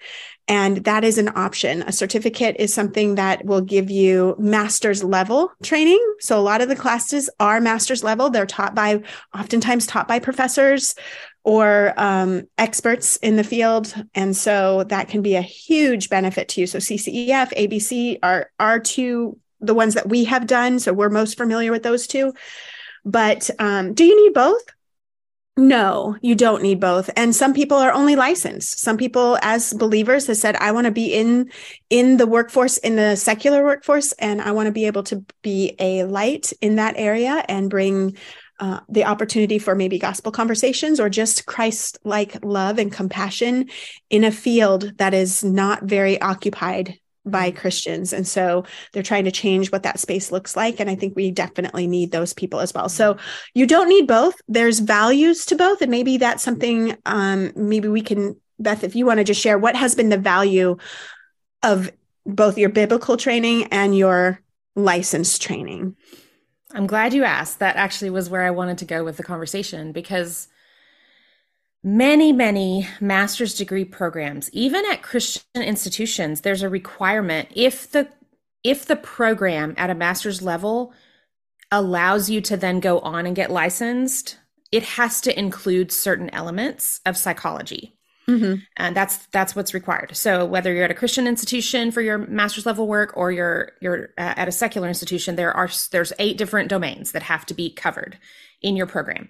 And 0.47 0.77
that 0.85 1.03
is 1.03 1.17
an 1.17 1.29
option. 1.35 1.83
A 1.83 1.91
certificate 1.91 2.55
is 2.57 2.73
something 2.73 3.15
that 3.15 3.43
will 3.43 3.61
give 3.61 3.91
you 3.91 4.35
master's 4.39 5.03
level 5.03 5.51
training. 5.61 6.01
So 6.19 6.39
a 6.39 6.41
lot 6.41 6.61
of 6.61 6.69
the 6.69 6.75
classes 6.75 7.29
are 7.39 7.59
master's 7.59 8.03
level. 8.03 8.29
They're 8.29 8.45
taught 8.45 8.73
by, 8.73 9.03
oftentimes 9.37 9.85
taught 9.85 10.07
by 10.07 10.19
professors 10.19 10.95
or 11.43 11.93
um, 11.97 12.47
experts 12.57 13.17
in 13.17 13.35
the 13.35 13.43
field. 13.43 13.93
And 14.15 14.35
so 14.35 14.85
that 14.85 15.09
can 15.09 15.21
be 15.21 15.35
a 15.35 15.41
huge 15.41 16.09
benefit 16.09 16.47
to 16.49 16.61
you. 16.61 16.67
So 16.67 16.79
CCEF, 16.79 17.53
ABC 17.53 18.19
are, 18.23 18.49
are 18.57 18.79
two, 18.79 19.37
the 19.59 19.73
ones 19.73 19.95
that 19.95 20.07
we 20.07 20.23
have 20.25 20.47
done. 20.47 20.79
So 20.79 20.93
we're 20.93 21.09
most 21.09 21.37
familiar 21.37 21.71
with 21.71 21.83
those 21.83 22.07
two. 22.07 22.33
But 23.03 23.49
um, 23.59 23.93
do 23.93 24.05
you 24.05 24.25
need 24.25 24.33
both? 24.33 24.63
No, 25.59 26.15
you 26.21 26.35
don't 26.35 26.61
need 26.61 26.79
both. 26.79 27.09
And 27.15 27.35
some 27.35 27.51
people 27.51 27.77
are 27.77 27.91
only 27.91 28.15
licensed. 28.15 28.79
Some 28.79 28.95
people 28.95 29.39
as 29.41 29.73
believers 29.73 30.27
have 30.27 30.37
said 30.37 30.55
I 30.55 30.71
want 30.71 30.85
to 30.85 30.91
be 30.91 31.11
in 31.11 31.49
in 31.89 32.17
the 32.17 32.27
workforce 32.27 32.77
in 32.77 32.95
the 32.95 33.15
secular 33.15 33.63
workforce 33.63 34.11
and 34.13 34.39
I 34.39 34.51
want 34.51 34.67
to 34.67 34.71
be 34.71 34.85
able 34.85 35.01
to 35.03 35.25
be 35.41 35.75
a 35.79 36.03
light 36.03 36.53
in 36.61 36.75
that 36.75 36.93
area 36.95 37.43
and 37.49 37.71
bring 37.71 38.15
uh, 38.59 38.81
the 38.87 39.05
opportunity 39.05 39.57
for 39.57 39.73
maybe 39.73 39.97
gospel 39.97 40.31
conversations 40.31 40.99
or 40.99 41.09
just 41.09 41.47
Christ 41.47 41.97
like 42.03 42.45
love 42.45 42.77
and 42.77 42.91
compassion 42.91 43.69
in 44.11 44.23
a 44.23 44.31
field 44.31 44.93
that 44.97 45.15
is 45.15 45.43
not 45.43 45.83
very 45.83 46.21
occupied 46.21 46.99
by 47.31 47.51
Christians. 47.51 48.13
And 48.13 48.27
so 48.27 48.65
they're 48.91 49.03
trying 49.03 49.25
to 49.25 49.31
change 49.31 49.72
what 49.72 49.84
that 49.84 50.00
space 50.00 50.31
looks 50.31 50.55
like. 50.55 50.79
And 50.79 50.89
I 50.89 50.96
think 50.96 51.15
we 51.15 51.31
definitely 51.31 51.88
need 51.88 52.12
those 52.12 52.34
people 52.34 52.60
as 52.60 52.74
well. 52.74 52.89
So 52.89 53.17
you 53.53 53.65
don't 53.65 53.89
need 53.89 54.07
both. 54.07 54.36
There's 54.48 54.79
values 54.79 55.46
to 55.48 55.55
both. 55.55 55.81
And 55.81 55.91
maybe 55.91 56.17
that's 56.17 56.43
something, 56.43 56.98
um, 57.05 57.51
maybe 57.55 57.88
we 57.88 58.01
can, 58.01 58.39
Beth, 58.60 58.84
if 58.84 58.96
you 58.96 59.05
want 59.05 59.19
to 59.19 59.24
just 59.24 59.41
share 59.41 59.57
what 59.57 59.75
has 59.75 59.96
been 59.96 60.10
the 60.10 60.17
value 60.17 60.77
of 61.63 61.91
both 62.25 62.57
your 62.57 62.69
biblical 62.69 63.17
training 63.17 63.65
and 63.65 63.98
your 63.98 64.41
license 64.75 65.39
training. 65.39 65.96
I'm 66.74 66.88
glad 66.88 67.13
you 67.13 67.24
asked. 67.24 67.60
That 67.60 67.77
actually 67.77 68.10
was 68.10 68.29
where 68.29 68.43
I 68.43 68.51
wanted 68.51 68.77
to 68.79 68.86
go 68.86 69.03
with 69.03 69.17
the 69.17 69.24
conversation 69.24 69.91
because 69.91 70.47
many, 71.88 72.34
many 72.34 72.86
master's 73.00 73.56
degree 73.56 73.86
programs, 73.86 74.50
even 74.52 74.86
at 74.91 75.02
Christian 75.02 75.63
institutions, 75.63 76.41
there's 76.41 76.62
a 76.62 76.69
requirement 76.69 77.47
if 77.56 77.89
the 77.91 78.10
if 78.63 78.86
the 78.86 78.97
program 78.97 79.73
at 79.78 79.89
a 79.89 79.95
master's 79.95 80.41
level 80.41 80.93
allows 81.71 82.30
you 82.30 82.41
to 82.41 82.58
then 82.58 82.82
go 82.82 83.00
on 83.00 83.26
and 83.26 83.36
get 83.36 83.50
licensed, 83.50 84.38
it 84.71 84.84
has 84.84 85.21
to 85.21 85.39
include 85.39 85.91
certain 85.91 86.30
elements 86.32 87.00
of 87.06 87.15
psychology. 87.15 87.93
Mm-hmm. 88.28 88.56
And 88.76 88.93
that's 88.93 89.26
that's 89.28 89.56
what's 89.56 89.73
required. 89.73 90.17
So 90.17 90.43
whether 90.43 90.73
you're 90.73 90.84
at 90.84 90.91
a 90.91 90.95
Christian 90.95 91.28
institution 91.28 91.91
for 91.91 92.02
your 92.02 92.17
master's 92.17 92.65
level 92.65 92.86
work 92.86 93.13
or 93.15 93.32
you're 93.32 93.71
you're 93.80 94.10
uh, 94.17 94.34
at 94.36 94.50
a 94.50 94.52
secular 94.52 94.89
institution, 94.89 95.38
there 95.38 95.56
are 95.56 95.69
there's 95.91 96.12
eight 96.19 96.38
different 96.38 96.67
domains 96.67 97.13
that 97.13 97.23
have 97.23 97.45
to 97.45 97.54
be 97.54 97.69
covered 97.69 98.17
in 98.62 98.76
your 98.76 98.88
program. 98.88 99.30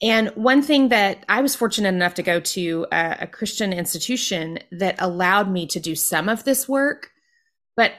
And 0.00 0.28
one 0.36 0.62
thing 0.62 0.88
that 0.88 1.24
I 1.28 1.40
was 1.40 1.56
fortunate 1.56 1.88
enough 1.88 2.14
to 2.14 2.22
go 2.22 2.38
to 2.38 2.86
a, 2.92 3.16
a, 3.22 3.26
Christian 3.26 3.72
institution 3.72 4.60
that 4.70 4.94
allowed 5.00 5.50
me 5.50 5.66
to 5.66 5.80
do 5.80 5.96
some 5.96 6.28
of 6.28 6.44
this 6.44 6.68
work. 6.68 7.10
But 7.76 7.92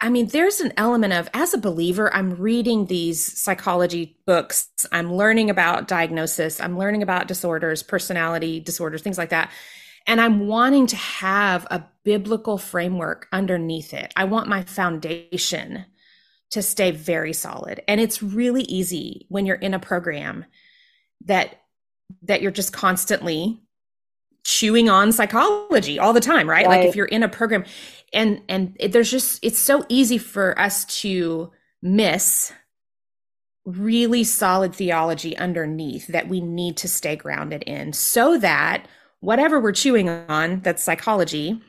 I 0.00 0.10
mean, 0.10 0.28
there's 0.28 0.60
an 0.60 0.72
element 0.76 1.12
of, 1.12 1.28
as 1.34 1.52
a 1.52 1.58
believer, 1.58 2.14
I'm 2.14 2.36
reading 2.36 2.86
these 2.86 3.40
psychology 3.40 4.16
books, 4.26 4.68
I'm 4.92 5.14
learning 5.14 5.50
about 5.50 5.88
diagnosis, 5.88 6.60
I'm 6.60 6.78
learning 6.78 7.02
about 7.02 7.28
disorders, 7.28 7.82
personality 7.82 8.60
disorders, 8.60 9.02
things 9.02 9.18
like 9.18 9.30
that. 9.30 9.50
And 10.06 10.20
I'm 10.20 10.46
wanting 10.46 10.86
to 10.88 10.96
have 10.96 11.66
a 11.70 11.84
biblical 12.04 12.58
framework 12.58 13.28
underneath 13.32 13.92
it. 13.92 14.12
I 14.16 14.24
want 14.24 14.48
my 14.48 14.62
foundation 14.62 15.84
to 16.50 16.62
stay 16.62 16.92
very 16.92 17.32
solid. 17.32 17.82
And 17.86 18.00
it's 18.00 18.22
really 18.22 18.62
easy 18.62 19.26
when 19.28 19.46
you're 19.46 19.56
in 19.56 19.74
a 19.74 19.78
program 19.78 20.46
that 21.24 21.60
that 22.22 22.42
you're 22.42 22.50
just 22.50 22.72
constantly 22.72 23.60
chewing 24.42 24.88
on 24.88 25.12
psychology 25.12 25.98
all 25.98 26.12
the 26.12 26.20
time 26.20 26.48
right? 26.48 26.66
right, 26.66 26.78
like 26.78 26.88
if 26.88 26.96
you're 26.96 27.06
in 27.06 27.22
a 27.22 27.28
program 27.28 27.64
and 28.12 28.40
and 28.48 28.76
it, 28.80 28.92
there's 28.92 29.10
just 29.10 29.38
it's 29.42 29.58
so 29.58 29.84
easy 29.88 30.18
for 30.18 30.58
us 30.58 30.84
to 31.00 31.50
miss 31.82 32.52
really 33.64 34.24
solid 34.24 34.74
theology 34.74 35.36
underneath 35.36 36.06
that 36.08 36.28
we 36.28 36.40
need 36.40 36.76
to 36.78 36.88
stay 36.88 37.14
grounded 37.14 37.62
in 37.64 37.92
so 37.92 38.38
that 38.38 38.86
whatever 39.20 39.60
we're 39.60 39.72
chewing 39.72 40.08
on 40.08 40.60
that's 40.60 40.82
psychology 40.82 41.60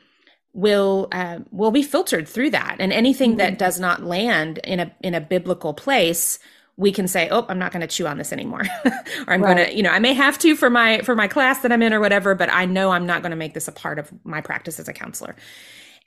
will 0.54 1.08
uh, 1.12 1.40
will 1.52 1.72
be 1.72 1.84
filtered 1.84 2.28
through 2.28 2.50
that 2.50 2.78
and 2.80 2.92
anything 2.92 3.32
mm-hmm. 3.32 3.40
that 3.40 3.60
does 3.60 3.80
not 3.80 4.04
land 4.04 4.60
in 4.64 4.80
a 4.80 4.96
in 5.02 5.14
a 5.14 5.22
biblical 5.22 5.74
place 5.74 6.40
we 6.82 6.92
can 6.92 7.08
say, 7.08 7.30
"Oh, 7.30 7.46
I'm 7.48 7.60
not 7.60 7.72
going 7.72 7.82
to 7.82 7.88
chew 7.88 8.08
on 8.08 8.18
this 8.18 8.34
anymore," 8.34 8.64
or 8.86 8.94
I'm 9.28 9.42
right. 9.42 9.56
going 9.56 9.70
to, 9.70 9.76
you 9.76 9.84
know, 9.84 9.92
I 9.92 10.00
may 10.00 10.14
have 10.14 10.38
to 10.40 10.56
for 10.56 10.70
my 10.70 11.00
for 11.02 11.16
my 11.16 11.28
class 11.28 11.60
that 11.60 11.72
I'm 11.72 11.82
in 11.82 11.94
or 11.94 12.00
whatever, 12.00 12.34
but 12.36 12.52
I 12.52 12.66
know 12.66 12.90
I'm 12.90 13.06
not 13.06 13.22
going 13.22 13.30
to 13.30 13.38
make 13.38 13.54
this 13.54 13.68
a 13.68 13.72
part 13.72 14.00
of 14.00 14.12
my 14.26 14.42
practice 14.42 14.80
as 14.80 14.88
a 14.88 14.94
counselor. 14.94 15.36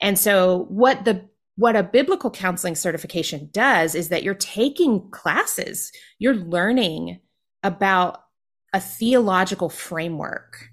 And 0.01 0.19
so, 0.19 0.65
what 0.69 1.05
the 1.05 1.27
what 1.55 1.77
a 1.77 1.83
biblical 1.83 2.29
counseling 2.29 2.75
certification 2.75 3.49
does 3.53 3.95
is 3.95 4.09
that 4.09 4.23
you're 4.23 4.33
taking 4.33 5.09
classes, 5.11 5.93
you're 6.19 6.35
learning 6.35 7.21
about 7.63 8.21
a 8.73 8.79
theological 8.81 9.69
framework 9.69 10.69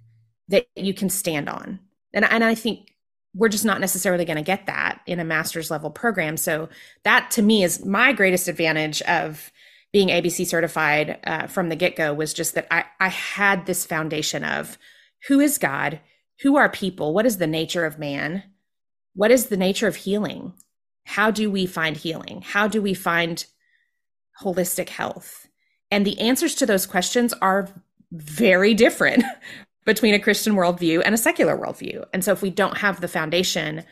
that 0.49 0.67
you 0.75 0.93
can 0.93 1.09
stand 1.09 1.49
on. 1.49 1.79
And, 2.13 2.25
and 2.25 2.43
I 2.43 2.57
think 2.57 2.93
we're 3.33 3.49
just 3.49 3.65
not 3.65 3.81
necessarily 3.81 4.25
going 4.25 4.37
to 4.37 4.43
get 4.43 4.67
that 4.67 5.01
in 5.07 5.21
a 5.21 5.25
master's 5.25 5.71
level 5.71 5.89
program. 5.89 6.37
So 6.37 6.69
that 7.05 7.31
to 7.33 7.43
me 7.43 7.63
is 7.63 7.85
my 7.87 8.13
greatest 8.13 8.49
advantage 8.49 9.01
of 9.03 9.52
being 9.93 10.09
ABC 10.09 10.47
certified 10.47 11.21
uh, 11.25 11.47
from 11.47 11.69
the 11.69 11.77
get 11.77 11.97
go 11.97 12.15
was 12.15 12.33
just 12.33 12.55
that 12.55 12.67
I, 12.71 12.85
I 12.99 13.09
had 13.09 13.67
this 13.67 13.85
foundation 13.85 14.43
of 14.43 14.79
who 15.29 15.39
is 15.39 15.59
God? 15.59 16.01
Who 16.41 16.57
are 16.57 16.69
people? 16.69 17.13
What 17.13 17.27
is 17.27 17.39
the 17.39 17.47
nature 17.47 17.85
of 17.85 17.99
man? 17.99 18.43
What 19.15 19.31
is 19.31 19.47
the 19.47 19.57
nature 19.57 19.87
of 19.87 19.97
healing? 19.97 20.55
How 21.05 21.31
do 21.31 21.51
we 21.51 21.67
find 21.67 21.97
healing? 21.97 22.43
How 22.43 22.69
do 22.69 22.81
we 22.81 22.95
find 22.95 23.45
holistic 24.43 24.89
health? 24.89 25.47
And 25.91 26.07
the 26.07 26.19
answers 26.21 26.55
to 26.57 26.67
those 26.67 26.87
questions 26.87 27.35
are 27.35 27.69
very 28.13 28.73
different 28.73 29.25
between 29.85 30.15
a 30.15 30.19
Christian 30.19 30.55
worldview 30.55 31.03
and 31.05 31.15
a 31.15 31.19
secular 31.19 31.57
worldview. 31.57 32.05
And 32.15 32.25
so 32.25 32.33
if 32.33 32.41
we 32.41 32.51
don't 32.51 32.79
have 32.79 33.01
the 33.01 33.09
foundation 33.09 33.85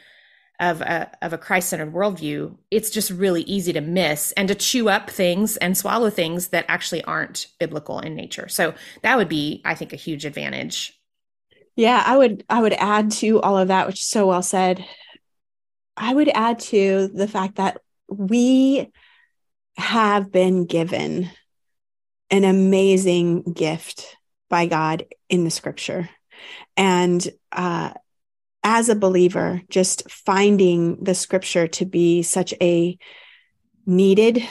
of 0.60 0.82
a 0.82 1.10
of 1.22 1.32
a 1.32 1.38
Christ-centered 1.38 1.92
worldview, 1.92 2.56
it's 2.70 2.90
just 2.90 3.10
really 3.10 3.42
easy 3.42 3.72
to 3.72 3.80
miss 3.80 4.32
and 4.32 4.46
to 4.48 4.54
chew 4.54 4.88
up 4.88 5.10
things 5.10 5.56
and 5.56 5.76
swallow 5.76 6.10
things 6.10 6.48
that 6.48 6.66
actually 6.68 7.02
aren't 7.04 7.46
biblical 7.58 7.98
in 7.98 8.14
nature. 8.14 8.46
So 8.46 8.74
that 9.02 9.16
would 9.16 9.28
be, 9.28 9.62
I 9.64 9.74
think, 9.74 9.92
a 9.92 9.96
huge 9.96 10.24
advantage. 10.26 10.96
Yeah, 11.76 12.02
I 12.04 12.16
would 12.16 12.44
I 12.48 12.60
would 12.60 12.74
add 12.74 13.10
to 13.12 13.40
all 13.40 13.56
of 13.56 13.68
that, 13.68 13.86
which 13.86 14.00
is 14.00 14.06
so 14.06 14.26
well 14.26 14.42
said. 14.42 14.84
I 15.96 16.14
would 16.14 16.28
add 16.28 16.58
to 16.60 17.08
the 17.08 17.28
fact 17.28 17.56
that 17.56 17.80
we 18.08 18.92
have 19.76 20.30
been 20.30 20.66
given 20.66 21.30
an 22.30 22.44
amazing 22.44 23.42
gift 23.42 24.16
by 24.48 24.66
God 24.66 25.06
in 25.28 25.44
the 25.44 25.50
scripture. 25.50 26.10
And 26.76 27.26
uh, 27.50 27.92
as 28.62 28.88
a 28.88 28.94
believer, 28.94 29.62
just 29.68 30.10
finding 30.10 31.02
the 31.02 31.14
scripture 31.14 31.66
to 31.68 31.86
be 31.86 32.22
such 32.22 32.52
a 32.60 32.98
needed 33.86 34.42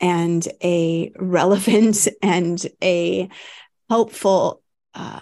and 0.00 0.46
a 0.62 1.12
relevant 1.16 2.08
and 2.22 2.66
a 2.82 3.28
helpful 3.88 4.62
uh, 4.94 5.20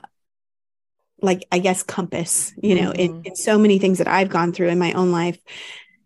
like 1.20 1.46
i 1.52 1.58
guess 1.58 1.82
compass 1.82 2.52
you 2.62 2.74
know 2.74 2.90
mm-hmm. 2.90 3.00
in, 3.00 3.22
in 3.24 3.36
so 3.36 3.58
many 3.58 3.78
things 3.78 3.98
that 3.98 4.08
i've 4.08 4.28
gone 4.28 4.52
through 4.52 4.68
in 4.68 4.78
my 4.78 4.92
own 4.92 5.12
life 5.12 5.38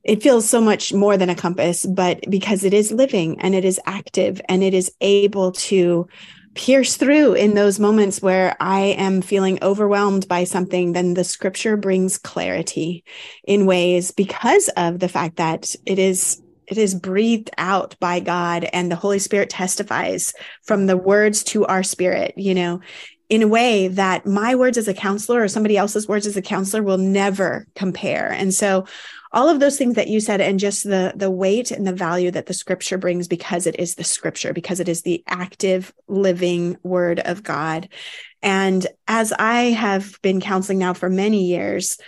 it 0.04 0.22
feels 0.22 0.48
so 0.48 0.60
much 0.60 0.92
more 0.92 1.16
than 1.16 1.30
a 1.30 1.34
compass 1.34 1.84
but 1.86 2.20
because 2.30 2.64
it 2.64 2.74
is 2.74 2.92
living 2.92 3.40
and 3.40 3.54
it 3.54 3.64
is 3.64 3.80
active 3.86 4.40
and 4.48 4.62
it 4.62 4.74
is 4.74 4.92
able 5.00 5.52
to 5.52 6.06
pierce 6.56 6.96
through 6.96 7.34
in 7.34 7.54
those 7.54 7.78
moments 7.78 8.20
where 8.20 8.56
I 8.58 8.80
am 8.80 9.22
feeling 9.22 9.58
overwhelmed 9.62 10.26
by 10.26 10.44
something, 10.44 10.92
then 10.92 11.14
the 11.14 11.22
scripture 11.22 11.76
brings 11.76 12.18
clarity 12.18 13.04
in 13.46 13.66
ways 13.66 14.10
because 14.10 14.68
of 14.70 14.98
the 14.98 15.08
fact 15.08 15.36
that 15.36 15.74
it 15.84 15.98
is 15.98 16.42
it 16.66 16.78
is 16.78 16.96
breathed 16.96 17.50
out 17.58 17.94
by 18.00 18.18
God 18.18 18.68
and 18.72 18.90
the 18.90 18.96
Holy 18.96 19.20
Spirit 19.20 19.50
testifies 19.50 20.34
from 20.64 20.86
the 20.86 20.96
words 20.96 21.44
to 21.44 21.64
our 21.66 21.84
spirit, 21.84 22.34
you 22.36 22.56
know, 22.56 22.80
in 23.28 23.42
a 23.42 23.48
way 23.48 23.88
that 23.88 24.26
my 24.26 24.54
words 24.54 24.78
as 24.78 24.88
a 24.88 24.94
counselor 24.94 25.42
or 25.42 25.48
somebody 25.48 25.76
else's 25.76 26.08
words 26.08 26.26
as 26.26 26.36
a 26.36 26.42
counselor 26.42 26.82
will 26.82 26.98
never 26.98 27.66
compare. 27.74 28.32
And 28.32 28.52
so 28.52 28.86
all 29.32 29.48
of 29.48 29.60
those 29.60 29.76
things 29.76 29.94
that 29.94 30.08
you 30.08 30.20
said 30.20 30.40
and 30.40 30.58
just 30.58 30.84
the 30.84 31.12
the 31.16 31.30
weight 31.30 31.70
and 31.70 31.86
the 31.86 31.92
value 31.92 32.30
that 32.30 32.46
the 32.46 32.54
scripture 32.54 32.98
brings 32.98 33.28
because 33.28 33.66
it 33.66 33.78
is 33.78 33.94
the 33.94 34.04
scripture 34.04 34.52
because 34.52 34.80
it 34.80 34.88
is 34.88 35.02
the 35.02 35.22
active 35.26 35.92
living 36.08 36.76
word 36.82 37.20
of 37.20 37.42
god. 37.42 37.88
And 38.42 38.86
as 39.08 39.32
i 39.32 39.62
have 39.64 40.20
been 40.22 40.40
counseling 40.40 40.78
now 40.78 40.92
for 40.92 41.10
many 41.10 41.46
years 41.46 41.98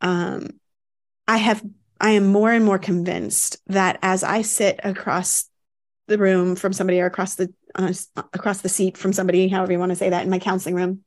um, 0.00 0.48
i 1.26 1.36
have 1.36 1.62
i 2.00 2.10
am 2.10 2.26
more 2.26 2.52
and 2.52 2.64
more 2.64 2.78
convinced 2.78 3.58
that 3.66 3.98
as 4.02 4.22
i 4.22 4.42
sit 4.42 4.80
across 4.84 5.48
the 6.06 6.18
room 6.18 6.56
from 6.56 6.72
somebody 6.72 7.00
or 7.00 7.06
across 7.06 7.34
the 7.34 7.52
uh, 7.74 7.92
across 8.32 8.60
the 8.60 8.68
seat 8.68 8.96
from 8.96 9.12
somebody 9.12 9.48
however 9.48 9.72
you 9.72 9.78
want 9.78 9.90
to 9.90 9.96
say 9.96 10.10
that 10.10 10.24
in 10.24 10.30
my 10.30 10.38
counseling 10.38 10.74
room 10.74 11.04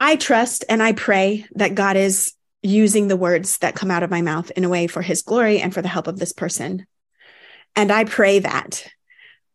I 0.00 0.16
trust 0.16 0.64
and 0.68 0.82
I 0.82 0.92
pray 0.92 1.46
that 1.54 1.74
God 1.74 1.96
is 1.96 2.32
using 2.62 3.08
the 3.08 3.16
words 3.16 3.58
that 3.58 3.76
come 3.76 3.90
out 3.90 4.02
of 4.02 4.10
my 4.10 4.22
mouth 4.22 4.50
in 4.52 4.64
a 4.64 4.68
way 4.68 4.86
for 4.86 5.02
his 5.02 5.22
glory 5.22 5.60
and 5.60 5.72
for 5.72 5.82
the 5.82 5.88
help 5.88 6.06
of 6.06 6.18
this 6.18 6.32
person. 6.32 6.86
And 7.76 7.92
I 7.92 8.04
pray 8.04 8.40
that. 8.40 8.86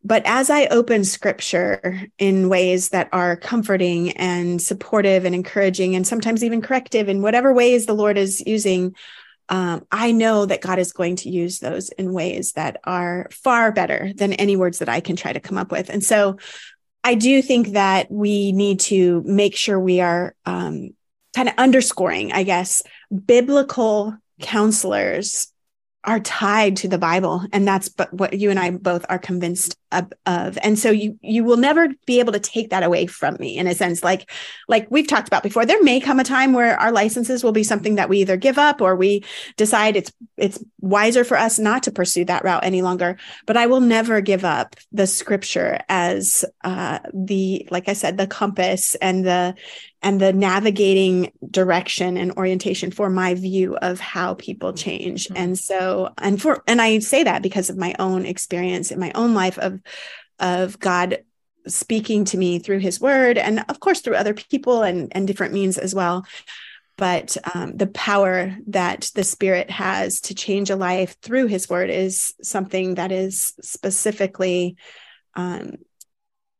But 0.05 0.23
as 0.25 0.49
I 0.49 0.65
open 0.67 1.05
scripture 1.05 2.07
in 2.17 2.49
ways 2.49 2.89
that 2.89 3.09
are 3.13 3.37
comforting 3.37 4.11
and 4.11 4.61
supportive 4.61 5.23
and 5.23 5.33
encouraging, 5.33 5.95
and 5.95 6.05
sometimes 6.05 6.43
even 6.43 6.61
corrective 6.61 7.07
in 7.07 7.21
whatever 7.21 7.53
ways 7.53 7.85
the 7.85 7.93
Lord 7.93 8.17
is 8.17 8.43
using, 8.45 8.95
um, 9.49 9.85
I 9.91 10.11
know 10.11 10.45
that 10.45 10.61
God 10.61 10.79
is 10.79 10.91
going 10.91 11.17
to 11.17 11.29
use 11.29 11.59
those 11.59 11.89
in 11.89 12.11
ways 12.11 12.53
that 12.53 12.79
are 12.83 13.27
far 13.31 13.71
better 13.71 14.11
than 14.15 14.33
any 14.33 14.55
words 14.55 14.79
that 14.79 14.89
I 14.89 14.99
can 14.99 15.15
try 15.15 15.31
to 15.31 15.39
come 15.39 15.57
up 15.57 15.71
with. 15.71 15.89
And 15.89 16.03
so 16.03 16.37
I 17.03 17.15
do 17.15 17.41
think 17.41 17.69
that 17.69 18.09
we 18.09 18.51
need 18.51 18.79
to 18.81 19.21
make 19.25 19.55
sure 19.55 19.79
we 19.79 19.99
are 20.01 20.35
um, 20.45 20.91
kind 21.35 21.49
of 21.49 21.55
underscoring, 21.57 22.31
I 22.31 22.43
guess, 22.43 22.83
biblical 23.25 24.15
counselors 24.41 25.47
are 26.03 26.19
tied 26.19 26.77
to 26.77 26.87
the 26.87 26.97
Bible, 26.97 27.45
and 27.53 27.67
that's 27.67 27.89
what 28.11 28.37
you 28.37 28.49
and 28.49 28.59
I 28.59 28.71
both 28.71 29.05
are 29.09 29.19
convinced 29.19 29.77
of. 30.25 30.57
And 30.61 30.77
so 30.77 30.91
you 30.91 31.17
you 31.21 31.43
will 31.43 31.57
never 31.57 31.89
be 32.05 32.19
able 32.19 32.33
to 32.33 32.39
take 32.39 32.69
that 32.69 32.83
away 32.83 33.05
from 33.05 33.35
me 33.39 33.57
in 33.57 33.67
a 33.67 33.75
sense. 33.75 34.03
Like 34.03 34.29
like 34.67 34.87
we've 34.89 35.07
talked 35.07 35.27
about 35.27 35.43
before, 35.43 35.65
there 35.65 35.83
may 35.83 35.99
come 35.99 36.19
a 36.19 36.23
time 36.23 36.53
where 36.53 36.79
our 36.79 36.91
licenses 36.91 37.43
will 37.43 37.51
be 37.51 37.63
something 37.63 37.95
that 37.95 38.09
we 38.09 38.19
either 38.19 38.37
give 38.37 38.57
up 38.57 38.81
or 38.81 38.95
we 38.95 39.23
decide 39.57 39.95
it's 39.95 40.11
it's 40.37 40.63
wiser 40.79 41.23
for 41.23 41.37
us 41.37 41.59
not 41.59 41.83
to 41.83 41.91
pursue 41.91 42.25
that 42.25 42.43
route 42.43 42.63
any 42.63 42.81
longer. 42.81 43.17
But 43.45 43.57
I 43.57 43.67
will 43.67 43.81
never 43.81 44.21
give 44.21 44.45
up 44.45 44.75
the 44.91 45.07
Scripture 45.07 45.79
as 45.89 46.45
uh, 46.63 46.99
the 47.13 47.67
like 47.71 47.89
I 47.89 47.93
said, 47.93 48.17
the 48.17 48.27
compass 48.27 48.95
and 48.95 49.25
the 49.25 49.55
and 50.03 50.19
the 50.19 50.33
navigating 50.33 51.31
direction 51.49 52.17
and 52.17 52.33
orientation 52.33 52.91
for 52.91 53.09
my 53.09 53.33
view 53.33 53.77
of 53.77 53.99
how 53.99 54.33
people 54.35 54.73
change. 54.73 55.27
Mm-hmm. 55.27 55.37
And 55.37 55.57
so, 55.57 56.13
and 56.17 56.41
for, 56.41 56.61
and 56.67 56.81
I 56.81 56.99
say 56.99 57.23
that 57.23 57.41
because 57.41 57.69
of 57.69 57.77
my 57.77 57.95
own 57.97 58.25
experience 58.25 58.91
in 58.91 58.99
my 58.99 59.13
own 59.15 59.33
life 59.33 59.57
of, 59.57 59.79
of 60.39 60.79
God 60.79 61.23
speaking 61.67 62.25
to 62.25 62.37
me 62.37 62.59
through 62.59 62.79
his 62.79 62.99
word 62.99 63.37
and 63.37 63.63
of 63.69 63.79
course 63.79 64.01
through 64.01 64.15
other 64.15 64.33
people 64.33 64.83
and, 64.83 65.11
and 65.15 65.27
different 65.27 65.53
means 65.53 65.77
as 65.77 65.95
well. 65.95 66.25
But 66.97 67.37
um, 67.55 67.75
the 67.75 67.87
power 67.87 68.55
that 68.67 69.09
the 69.15 69.23
spirit 69.23 69.69
has 69.71 70.21
to 70.21 70.35
change 70.35 70.69
a 70.69 70.75
life 70.75 71.15
through 71.21 71.47
his 71.47 71.67
word 71.67 71.89
is 71.89 72.33
something 72.43 72.95
that 72.95 73.11
is 73.11 73.53
specifically 73.61 74.75
um, 75.33 75.77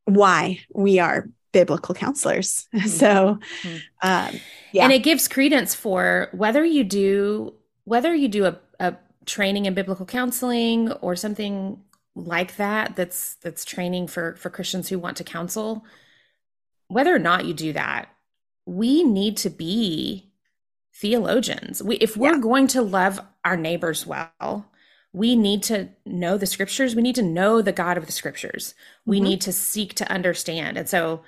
why 0.05 0.59
we 0.73 0.99
are 0.99 1.29
biblical 1.51 1.93
counselors. 1.93 2.67
Mm-hmm. 2.73 2.87
So, 2.87 3.39
mm-hmm. 3.61 3.77
um, 4.01 4.41
yeah. 4.71 4.83
And 4.83 4.91
it 4.91 5.03
gives 5.03 5.27
credence 5.27 5.75
for 5.75 6.29
whether 6.31 6.65
you 6.65 6.83
do 6.83 7.53
whether 7.85 8.15
you 8.15 8.27
do 8.27 8.45
a, 8.45 8.57
a 8.79 8.95
training 9.25 9.65
in 9.65 9.73
biblical 9.73 10.05
counseling 10.05 10.91
or 10.93 11.15
something 11.15 11.79
like 12.15 12.57
that 12.57 12.95
that's 12.95 13.35
that's 13.35 13.65
training 13.65 14.07
for 14.07 14.35
for 14.35 14.49
Christians 14.49 14.89
who 14.89 14.99
want 14.99 15.17
to 15.17 15.23
counsel 15.23 15.83
whether 16.87 17.13
or 17.13 17.19
not 17.19 17.45
you 17.45 17.53
do 17.53 17.73
that 17.73 18.09
we 18.65 19.03
need 19.03 19.37
to 19.37 19.49
be 19.49 20.31
theologians 20.93 21.81
we 21.81 21.95
if 21.97 22.15
we're 22.15 22.35
yeah. 22.35 22.39
going 22.39 22.67
to 22.67 22.81
love 22.81 23.19
our 23.43 23.57
neighbors 23.57 24.05
well 24.05 24.69
we 25.11 25.35
need 25.35 25.63
to 25.63 25.89
know 26.05 26.37
the 26.37 26.45
scriptures 26.45 26.95
we 26.95 27.01
need 27.01 27.15
to 27.15 27.23
know 27.23 27.61
the 27.61 27.71
god 27.71 27.97
of 27.97 28.05
the 28.05 28.11
scriptures 28.11 28.75
we 29.05 29.17
mm-hmm. 29.17 29.25
need 29.25 29.41
to 29.41 29.51
seek 29.51 29.95
to 29.95 30.09
understand 30.11 30.77
and 30.77 30.87
so 30.87 31.23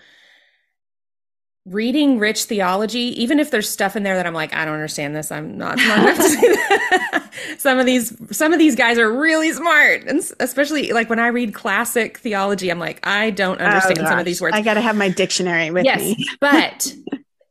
reading 1.65 2.19
rich 2.19 2.43
theology, 2.43 3.19
even 3.21 3.39
if 3.39 3.49
there's 3.49 3.67
stuff 3.67 3.95
in 3.95 4.03
there 4.03 4.15
that 4.15 4.27
I'm 4.27 4.33
like, 4.33 4.53
I 4.53 4.65
don't 4.65 4.75
understand 4.75 5.15
this. 5.15 5.31
I'm 5.31 5.57
not 5.57 5.79
smart 5.79 5.99
enough 5.99 6.17
to 6.17 6.29
say 6.29 6.41
that. 6.41 7.31
some 7.57 7.79
of 7.79 7.87
these, 7.87 8.15
some 8.35 8.53
of 8.53 8.59
these 8.59 8.75
guys 8.75 8.99
are 8.99 9.11
really 9.11 9.51
smart. 9.51 10.03
And 10.03 10.21
especially 10.39 10.91
like 10.91 11.09
when 11.09 11.19
I 11.19 11.27
read 11.27 11.53
classic 11.55 12.19
theology, 12.19 12.69
I'm 12.69 12.79
like, 12.79 13.05
I 13.05 13.31
don't 13.31 13.59
oh, 13.59 13.65
understand 13.65 13.99
oh, 14.01 14.05
some 14.05 14.19
of 14.19 14.25
these 14.25 14.41
words. 14.41 14.55
I 14.55 14.61
got 14.61 14.75
to 14.75 14.81
have 14.81 14.95
my 14.95 15.09
dictionary 15.09 15.71
with 15.71 15.85
yes, 15.85 15.99
me. 15.99 16.27
but 16.39 16.93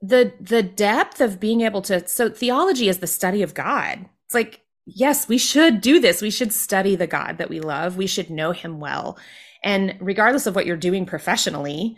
the, 0.00 0.32
the 0.40 0.62
depth 0.62 1.20
of 1.20 1.40
being 1.40 1.62
able 1.62 1.82
to, 1.82 2.06
so 2.06 2.30
theology 2.30 2.88
is 2.88 2.98
the 2.98 3.08
study 3.08 3.42
of 3.42 3.52
God. 3.52 4.06
It's 4.26 4.34
like, 4.34 4.60
yes, 4.86 5.26
we 5.26 5.38
should 5.38 5.80
do 5.80 5.98
this. 5.98 6.22
We 6.22 6.30
should 6.30 6.52
study 6.52 6.94
the 6.94 7.08
God 7.08 7.38
that 7.38 7.50
we 7.50 7.58
love. 7.58 7.96
We 7.96 8.06
should 8.06 8.30
know 8.30 8.52
him 8.52 8.78
well. 8.78 9.18
And 9.64 9.96
regardless 9.98 10.46
of 10.46 10.54
what 10.54 10.66
you're 10.66 10.76
doing 10.76 11.04
professionally, 11.04 11.96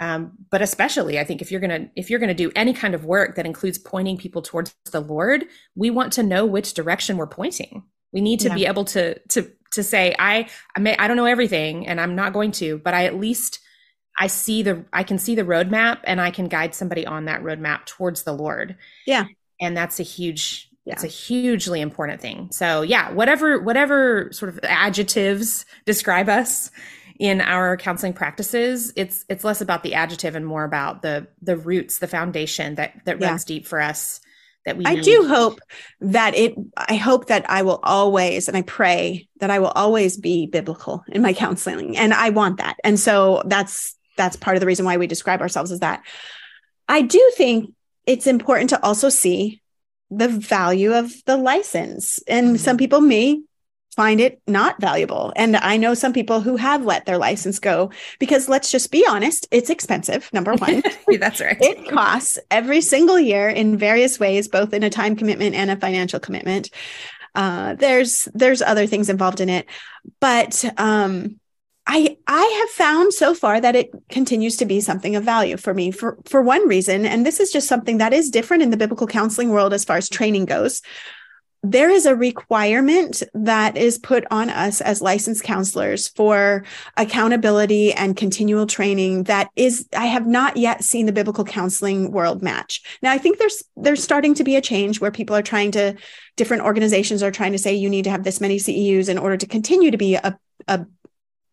um, 0.00 0.32
but 0.50 0.62
especially 0.62 1.18
i 1.18 1.24
think 1.24 1.40
if 1.42 1.50
you're 1.50 1.60
gonna 1.60 1.88
if 1.96 2.10
you're 2.10 2.18
gonna 2.18 2.34
do 2.34 2.50
any 2.54 2.72
kind 2.72 2.94
of 2.94 3.04
work 3.04 3.36
that 3.36 3.46
includes 3.46 3.78
pointing 3.78 4.16
people 4.16 4.42
towards 4.42 4.74
the 4.92 5.00
lord 5.00 5.44
we 5.74 5.90
want 5.90 6.12
to 6.12 6.22
know 6.22 6.44
which 6.44 6.74
direction 6.74 7.16
we're 7.16 7.26
pointing 7.26 7.82
we 8.12 8.20
need 8.20 8.40
to 8.40 8.48
yeah. 8.48 8.54
be 8.54 8.66
able 8.66 8.84
to 8.84 9.18
to 9.28 9.50
to 9.72 9.82
say 9.82 10.14
i 10.18 10.48
i 10.76 10.80
may 10.80 10.96
i 10.96 11.08
don't 11.08 11.16
know 11.16 11.26
everything 11.26 11.86
and 11.86 12.00
i'm 12.00 12.14
not 12.14 12.32
going 12.32 12.50
to 12.50 12.78
but 12.78 12.94
i 12.94 13.04
at 13.04 13.18
least 13.18 13.60
i 14.18 14.26
see 14.26 14.62
the 14.62 14.84
i 14.92 15.02
can 15.02 15.18
see 15.18 15.34
the 15.34 15.42
roadmap 15.42 16.00
and 16.04 16.20
i 16.20 16.30
can 16.30 16.48
guide 16.48 16.74
somebody 16.74 17.06
on 17.06 17.26
that 17.26 17.42
roadmap 17.42 17.84
towards 17.86 18.22
the 18.22 18.32
lord 18.32 18.76
yeah 19.06 19.26
and 19.60 19.76
that's 19.76 20.00
a 20.00 20.02
huge 20.02 20.70
yeah. 20.84 20.94
it's 20.94 21.04
a 21.04 21.08
hugely 21.08 21.80
important 21.80 22.20
thing 22.20 22.48
so 22.52 22.82
yeah 22.82 23.10
whatever 23.12 23.60
whatever 23.60 24.30
sort 24.32 24.48
of 24.48 24.60
adjectives 24.62 25.66
describe 25.84 26.28
us 26.28 26.70
in 27.18 27.40
our 27.40 27.76
counseling 27.76 28.12
practices 28.12 28.92
it's 28.96 29.24
it's 29.28 29.44
less 29.44 29.60
about 29.60 29.82
the 29.82 29.94
adjective 29.94 30.34
and 30.34 30.46
more 30.46 30.64
about 30.64 31.02
the 31.02 31.26
the 31.42 31.56
roots 31.56 31.98
the 31.98 32.08
foundation 32.08 32.74
that 32.74 32.92
that 33.04 33.20
yeah. 33.20 33.28
runs 33.28 33.44
deep 33.44 33.66
for 33.66 33.80
us 33.80 34.20
that 34.66 34.76
we 34.76 34.84
I 34.84 34.96
need. 34.96 35.04
do 35.04 35.26
hope 35.28 35.60
that 36.00 36.34
it 36.34 36.54
I 36.76 36.96
hope 36.96 37.28
that 37.28 37.48
I 37.48 37.62
will 37.62 37.80
always 37.82 38.48
and 38.48 38.56
I 38.56 38.62
pray 38.62 39.28
that 39.40 39.50
I 39.50 39.60
will 39.60 39.68
always 39.68 40.16
be 40.18 40.46
biblical 40.46 41.04
in 41.08 41.22
my 41.22 41.32
counseling 41.32 41.96
and 41.96 42.12
I 42.12 42.30
want 42.30 42.58
that. 42.58 42.76
And 42.84 42.98
so 43.00 43.42
that's 43.46 43.96
that's 44.16 44.36
part 44.36 44.56
of 44.56 44.60
the 44.60 44.66
reason 44.66 44.84
why 44.84 44.96
we 44.96 45.06
describe 45.06 45.40
ourselves 45.40 45.70
as 45.70 45.80
that. 45.80 46.02
I 46.88 47.02
do 47.02 47.32
think 47.36 47.72
it's 48.06 48.26
important 48.26 48.70
to 48.70 48.82
also 48.82 49.08
see 49.08 49.62
the 50.10 50.28
value 50.28 50.94
of 50.94 51.12
the 51.26 51.36
license. 51.36 52.20
And 52.26 52.48
mm-hmm. 52.48 52.56
some 52.56 52.76
people 52.76 53.00
may 53.00 53.40
find 53.96 54.20
it 54.20 54.40
not 54.46 54.78
valuable. 54.80 55.32
And 55.36 55.56
I 55.56 55.78
know 55.78 55.94
some 55.94 56.12
people 56.12 56.42
who 56.42 56.56
have 56.56 56.84
let 56.84 57.06
their 57.06 57.16
license 57.16 57.58
go 57.58 57.90
because 58.18 58.48
let's 58.48 58.70
just 58.70 58.92
be 58.92 59.06
honest, 59.06 59.48
it's 59.50 59.70
expensive. 59.70 60.30
Number 60.32 60.54
one, 60.56 60.82
that's 61.18 61.40
right. 61.40 61.56
it 61.60 61.88
costs 61.88 62.38
every 62.50 62.82
single 62.82 63.18
year 63.18 63.48
in 63.48 63.78
various 63.78 64.20
ways, 64.20 64.48
both 64.48 64.74
in 64.74 64.82
a 64.82 64.90
time 64.90 65.16
commitment 65.16 65.54
and 65.54 65.70
a 65.70 65.76
financial 65.76 66.20
commitment. 66.20 66.70
Uh, 67.34 67.74
there's 67.74 68.28
there's 68.34 68.62
other 68.62 68.86
things 68.86 69.10
involved 69.10 69.40
in 69.40 69.48
it, 69.48 69.66
but 70.20 70.64
um, 70.78 71.38
I 71.86 72.16
I 72.26 72.60
have 72.60 72.70
found 72.70 73.12
so 73.12 73.34
far 73.34 73.60
that 73.60 73.76
it 73.76 73.90
continues 74.08 74.56
to 74.56 74.64
be 74.64 74.80
something 74.80 75.16
of 75.16 75.24
value 75.24 75.56
for 75.56 75.74
me 75.74 75.90
for 75.90 76.18
for 76.24 76.40
one 76.40 76.66
reason 76.66 77.04
and 77.04 77.26
this 77.26 77.38
is 77.38 77.52
just 77.52 77.68
something 77.68 77.98
that 77.98 78.14
is 78.14 78.30
different 78.30 78.62
in 78.62 78.70
the 78.70 78.76
biblical 78.78 79.06
counseling 79.06 79.50
world 79.50 79.74
as 79.74 79.84
far 79.84 79.98
as 79.98 80.08
training 80.08 80.46
goes. 80.46 80.80
There 81.62 81.90
is 81.90 82.06
a 82.06 82.14
requirement 82.14 83.22
that 83.34 83.76
is 83.76 83.98
put 83.98 84.24
on 84.30 84.50
us 84.50 84.80
as 84.80 85.02
licensed 85.02 85.42
counselors 85.42 86.08
for 86.08 86.64
accountability 86.96 87.92
and 87.92 88.16
continual 88.16 88.66
training 88.66 89.24
that 89.24 89.50
is 89.56 89.88
I 89.96 90.06
have 90.06 90.26
not 90.26 90.56
yet 90.56 90.84
seen 90.84 91.06
the 91.06 91.12
biblical 91.12 91.44
counseling 91.44 92.12
world 92.12 92.42
match. 92.42 92.82
Now 93.02 93.12
I 93.12 93.18
think 93.18 93.38
there's 93.38 93.62
there's 93.76 94.02
starting 94.02 94.34
to 94.34 94.44
be 94.44 94.56
a 94.56 94.60
change 94.60 95.00
where 95.00 95.10
people 95.10 95.34
are 95.34 95.42
trying 95.42 95.72
to 95.72 95.96
different 96.36 96.62
organizations 96.62 97.22
are 97.22 97.30
trying 97.30 97.52
to 97.52 97.58
say 97.58 97.74
you 97.74 97.90
need 97.90 98.04
to 98.04 98.10
have 98.10 98.24
this 98.24 98.40
many 98.40 98.58
CEUs 98.58 99.08
in 99.08 99.18
order 99.18 99.36
to 99.36 99.46
continue 99.46 99.90
to 99.90 99.98
be 99.98 100.14
a 100.14 100.38
a 100.68 100.86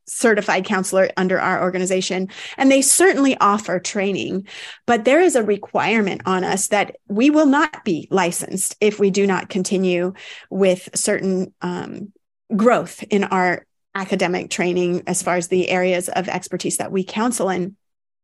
certified 0.05 0.65
counselor 0.65 1.09
under 1.17 1.39
our 1.39 1.61
organization 1.61 2.27
and 2.57 2.71
they 2.71 2.81
certainly 2.81 3.37
offer 3.37 3.79
training 3.79 4.45
but 4.85 5.05
there 5.05 5.21
is 5.21 5.35
a 5.35 5.43
requirement 5.43 6.21
on 6.25 6.43
us 6.43 6.67
that 6.67 6.95
we 7.07 7.29
will 7.29 7.45
not 7.45 7.83
be 7.85 8.07
licensed 8.11 8.75
if 8.81 8.99
we 8.99 9.09
do 9.09 9.25
not 9.25 9.49
continue 9.49 10.13
with 10.49 10.89
certain 10.95 11.53
um, 11.61 12.11
growth 12.55 13.03
in 13.09 13.23
our 13.23 13.65
academic 13.95 14.49
training 14.49 15.03
as 15.07 15.21
far 15.21 15.35
as 15.35 15.47
the 15.47 15.69
areas 15.69 16.09
of 16.09 16.27
expertise 16.27 16.77
that 16.77 16.91
we 16.91 17.03
counsel 17.03 17.49
in 17.49 17.75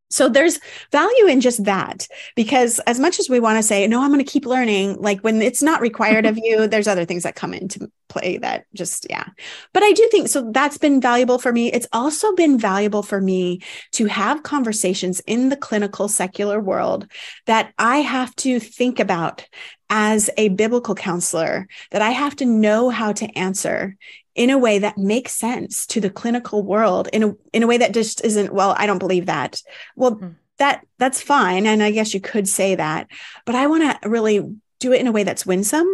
so 0.09 0.27
there's 0.27 0.59
value 0.91 1.27
in 1.27 1.39
just 1.39 1.63
that 1.65 2.07
because 2.35 2.79
as 2.87 2.99
much 2.99 3.19
as 3.19 3.29
we 3.29 3.39
want 3.39 3.57
to 3.57 3.63
say, 3.63 3.85
no, 3.87 4.01
I'm 4.01 4.11
going 4.11 4.23
to 4.23 4.31
keep 4.31 4.45
learning, 4.45 4.97
like 4.99 5.21
when 5.21 5.41
it's 5.41 5.61
not 5.61 5.81
required 5.81 6.25
of 6.25 6.35
mm-hmm. 6.35 6.61
you, 6.61 6.67
there's 6.67 6.87
other 6.87 7.05
things 7.05 7.23
that 7.23 7.35
come 7.35 7.53
into 7.53 7.91
play 8.07 8.37
that 8.37 8.65
just, 8.73 9.05
yeah. 9.07 9.25
But 9.71 9.83
I 9.83 9.91
do 9.91 10.07
think 10.11 10.27
so 10.27 10.49
that's 10.51 10.79
been 10.79 10.99
valuable 10.99 11.37
for 11.37 11.53
me. 11.53 11.71
It's 11.71 11.87
also 11.93 12.33
been 12.33 12.57
valuable 12.57 13.03
for 13.03 13.21
me 13.21 13.61
to 13.91 14.05
have 14.05 14.41
conversations 14.41 15.19
in 15.21 15.49
the 15.49 15.57
clinical 15.57 16.07
secular 16.07 16.59
world 16.59 17.07
that 17.45 17.73
I 17.77 17.97
have 17.97 18.35
to 18.37 18.59
think 18.59 18.99
about 18.99 19.47
as 19.91 20.29
a 20.37 20.49
biblical 20.49 20.95
counselor 20.95 21.67
that 21.91 22.01
I 22.01 22.11
have 22.11 22.35
to 22.37 22.45
know 22.45 22.89
how 22.89 23.11
to 23.13 23.37
answer 23.37 23.95
in 24.39 24.49
a 24.49 24.58
way 24.58 24.80
that 24.80 24.97
makes 24.97 25.34
sense 25.34 25.86
to 25.86 25.99
the 25.99 26.10
clinical 26.10 26.63
world 26.63 27.10
in 27.12 27.23
a 27.23 27.34
in 27.52 27.62
a 27.62 27.67
way 27.67 27.78
that 27.78 27.93
just 27.93 28.23
isn't 28.23 28.54
well 28.54 28.73
i 28.78 28.86
don't 28.86 28.99
believe 28.99 29.25
that. 29.25 29.62
Well 29.97 30.15
mm-hmm. 30.15 30.30
that 30.60 30.88
that's 30.97 31.21
fine 31.21 31.67
and 31.67 31.84
i 31.84 31.91
guess 31.91 32.13
you 32.13 32.21
could 32.21 32.47
say 32.47 32.75
that 32.75 33.08
but 33.45 33.56
i 33.56 33.67
want 33.67 33.84
to 34.02 34.10
really 34.10 34.39
do 34.80 34.93
it 34.93 35.02
in 35.02 35.08
a 35.08 35.12
way 35.12 35.23
that's 35.25 35.45
winsome 35.45 35.89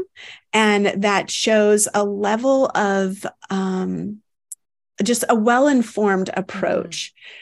and 0.54 0.86
that 1.02 1.32
shows 1.32 1.88
a 1.96 2.06
level 2.06 2.70
of 2.76 3.26
um, 3.50 4.22
just 5.04 5.26
a 5.28 5.34
well-informed 5.34 6.30
approach. 6.38 7.12
mm-hmm 7.12 7.42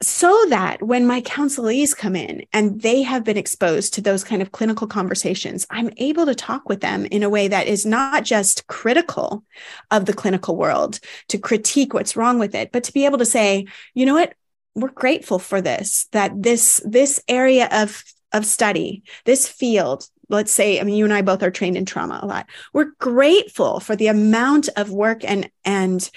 so 0.00 0.44
that 0.48 0.80
when 0.82 1.06
my 1.06 1.20
counselees 1.22 1.96
come 1.96 2.14
in 2.14 2.46
and 2.52 2.80
they 2.82 3.02
have 3.02 3.24
been 3.24 3.36
exposed 3.36 3.94
to 3.94 4.00
those 4.00 4.22
kind 4.22 4.40
of 4.40 4.52
clinical 4.52 4.86
conversations, 4.86 5.66
I'm 5.70 5.90
able 5.96 6.24
to 6.26 6.36
talk 6.36 6.68
with 6.68 6.80
them 6.80 7.04
in 7.06 7.24
a 7.24 7.28
way 7.28 7.48
that 7.48 7.66
is 7.66 7.84
not 7.84 8.24
just 8.24 8.68
critical 8.68 9.44
of 9.90 10.06
the 10.06 10.12
clinical 10.12 10.56
world 10.56 11.00
to 11.28 11.38
critique 11.38 11.94
what's 11.94 12.16
wrong 12.16 12.38
with 12.38 12.54
it, 12.54 12.70
but 12.70 12.84
to 12.84 12.92
be 12.92 13.06
able 13.06 13.18
to 13.18 13.26
say, 13.26 13.66
you 13.94 14.06
know 14.06 14.14
what, 14.14 14.34
we're 14.76 14.90
grateful 14.90 15.40
for 15.40 15.60
this, 15.60 16.06
that 16.12 16.42
this, 16.42 16.80
this 16.84 17.20
area 17.26 17.68
of, 17.72 18.04
of 18.32 18.46
study, 18.46 19.02
this 19.24 19.48
field, 19.48 20.06
let's 20.28 20.52
say, 20.52 20.78
I 20.78 20.84
mean, 20.84 20.94
you 20.94 21.04
and 21.04 21.14
I 21.14 21.22
both 21.22 21.42
are 21.42 21.50
trained 21.50 21.76
in 21.76 21.84
trauma 21.84 22.20
a 22.22 22.26
lot. 22.26 22.48
We're 22.72 22.92
grateful 23.00 23.80
for 23.80 23.96
the 23.96 24.06
amount 24.06 24.68
of 24.76 24.92
work 24.92 25.24
and, 25.24 25.50
and, 25.64 26.08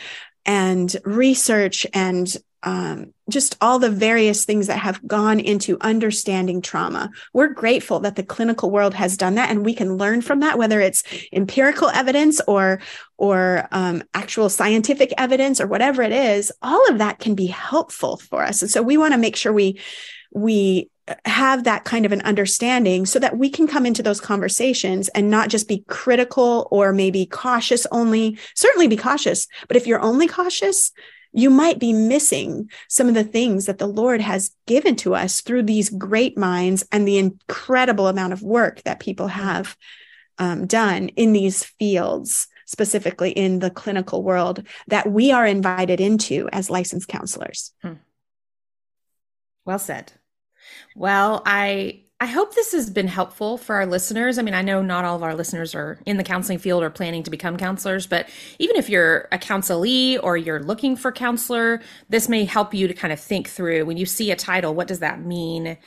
and 0.46 0.96
research 1.04 1.88
and 1.94 2.32
um, 2.64 3.14
just 3.32 3.58
all 3.62 3.80
the 3.80 3.90
various 3.90 4.46
things 4.46 4.68
that 4.68 4.80
have 4.80 5.06
gone 5.08 5.40
into 5.40 5.78
understanding 5.82 6.62
trauma. 6.62 7.12
We're 7.34 7.54
grateful 7.54 8.02
that 8.02 8.16
the 8.16 8.24
clinical 8.24 8.72
world 8.72 8.94
has 8.94 9.18
done 9.18 9.36
that, 9.36 9.50
and 9.50 9.66
we 9.66 9.74
can 9.74 9.98
learn 9.98 10.22
from 10.22 10.42
that, 10.42 10.58
whether 10.58 10.80
it's 10.80 11.04
empirical 11.32 11.90
evidence 11.90 12.42
or 12.48 12.82
or 13.18 13.68
um, 13.72 14.04
actual 14.14 14.50
scientific 14.50 15.14
evidence 15.18 15.62
or 15.62 15.68
whatever 15.68 16.02
it 16.02 16.12
is. 16.12 16.52
All 16.62 16.90
of 16.90 16.98
that 16.98 17.20
can 17.20 17.36
be 17.36 17.48
helpful 17.48 18.18
for 18.18 18.44
us, 18.44 18.62
and 18.62 18.72
so 18.72 18.82
we 18.82 18.98
want 18.98 19.14
to 19.14 19.20
make 19.20 19.36
sure 19.36 19.54
we 19.54 19.80
we 20.34 20.90
have 21.26 21.64
that 21.64 21.84
kind 21.84 22.06
of 22.06 22.12
an 22.12 22.22
understanding 22.22 23.06
so 23.06 23.20
that 23.20 23.38
we 23.38 23.50
can 23.50 23.68
come 23.68 23.86
into 23.86 24.04
those 24.04 24.22
conversations 24.22 25.08
and 25.10 25.30
not 25.30 25.50
just 25.50 25.68
be 25.68 25.84
critical 25.88 26.68
or 26.72 26.94
maybe 26.94 27.26
cautious 27.26 27.86
only. 27.92 28.38
Certainly 28.56 28.88
be 28.88 28.98
cautious, 28.98 29.48
but 29.68 29.78
if 29.78 29.88
you're 29.88 30.02
only 30.02 30.28
cautious, 30.28 30.92
you 31.34 31.50
might 31.50 31.80
be 31.80 31.94
missing 31.94 32.70
some 32.88 33.08
of 33.08 33.14
the 33.14 33.24
things 33.24 33.66
that 33.66 33.78
the 33.78 33.88
Lord 33.88 34.22
has 34.22 34.52
given 34.68 34.96
to 34.98 35.16
us 35.16 35.42
through 35.42 35.64
these 35.64 35.90
great 35.90 36.38
minds 36.38 36.86
and 36.92 37.08
the 37.08 37.18
incredible 37.18 38.08
amount 38.08 38.34
of 38.34 38.42
work 38.42 38.82
that 38.84 39.00
people 39.00 39.28
have 39.28 39.78
um, 40.38 40.68
done 40.68 41.10
in 41.10 41.34
these 41.34 41.64
fields, 41.64 42.48
specifically 42.66 43.32
in 43.32 43.60
the 43.60 43.70
clinical 43.70 44.24
world, 44.24 44.68
that 44.88 45.10
we 45.10 45.32
are 45.32 45.46
invited 45.46 46.02
into 46.02 46.50
as 46.52 46.70
licensed 46.70 47.08
counselors. 47.08 47.74
Hmm. 47.82 47.94
Well 49.66 49.80
said. 49.80 50.12
Well, 50.96 51.44
I 51.46 52.06
I 52.22 52.28
hope 52.28 52.54
this 52.54 52.72
has 52.74 52.92
been 52.92 53.08
helpful 53.08 53.58
for 53.58 53.74
our 53.74 53.88
listeners. 53.88 54.38
I 54.38 54.44
mean, 54.44 54.54
I 54.54 54.62
know 54.62 54.84
not 54.84 55.06
all 55.06 55.16
of 55.16 55.24
our 55.24 55.34
listeners 55.34 55.74
are 55.74 55.98
in 56.06 56.18
the 56.18 56.24
counseling 56.24 56.60
field 56.60 56.84
or 56.84 56.92
planning 56.92 57.24
to 57.24 57.32
become 57.32 57.58
counselors, 57.58 58.06
but 58.06 58.30
even 58.60 58.76
if 58.76 58.90
you're 58.90 59.28
a 59.32 59.40
counselee 59.40 60.20
or 60.22 60.38
you're 60.38 60.62
looking 60.62 60.96
for 60.96 61.12
counselor, 61.12 61.82
this 62.10 62.30
may 62.30 62.46
help 62.46 62.76
you 62.76 62.88
to 62.88 62.94
kind 62.94 63.12
of 63.12 63.20
think 63.20 63.50
through 63.50 63.86
when 63.86 63.98
you 63.98 64.06
see 64.06 64.30
a 64.30 64.36
title, 64.36 64.76
what 64.76 64.88
does 64.88 65.00
that 65.00 65.20
mean? 65.20 65.78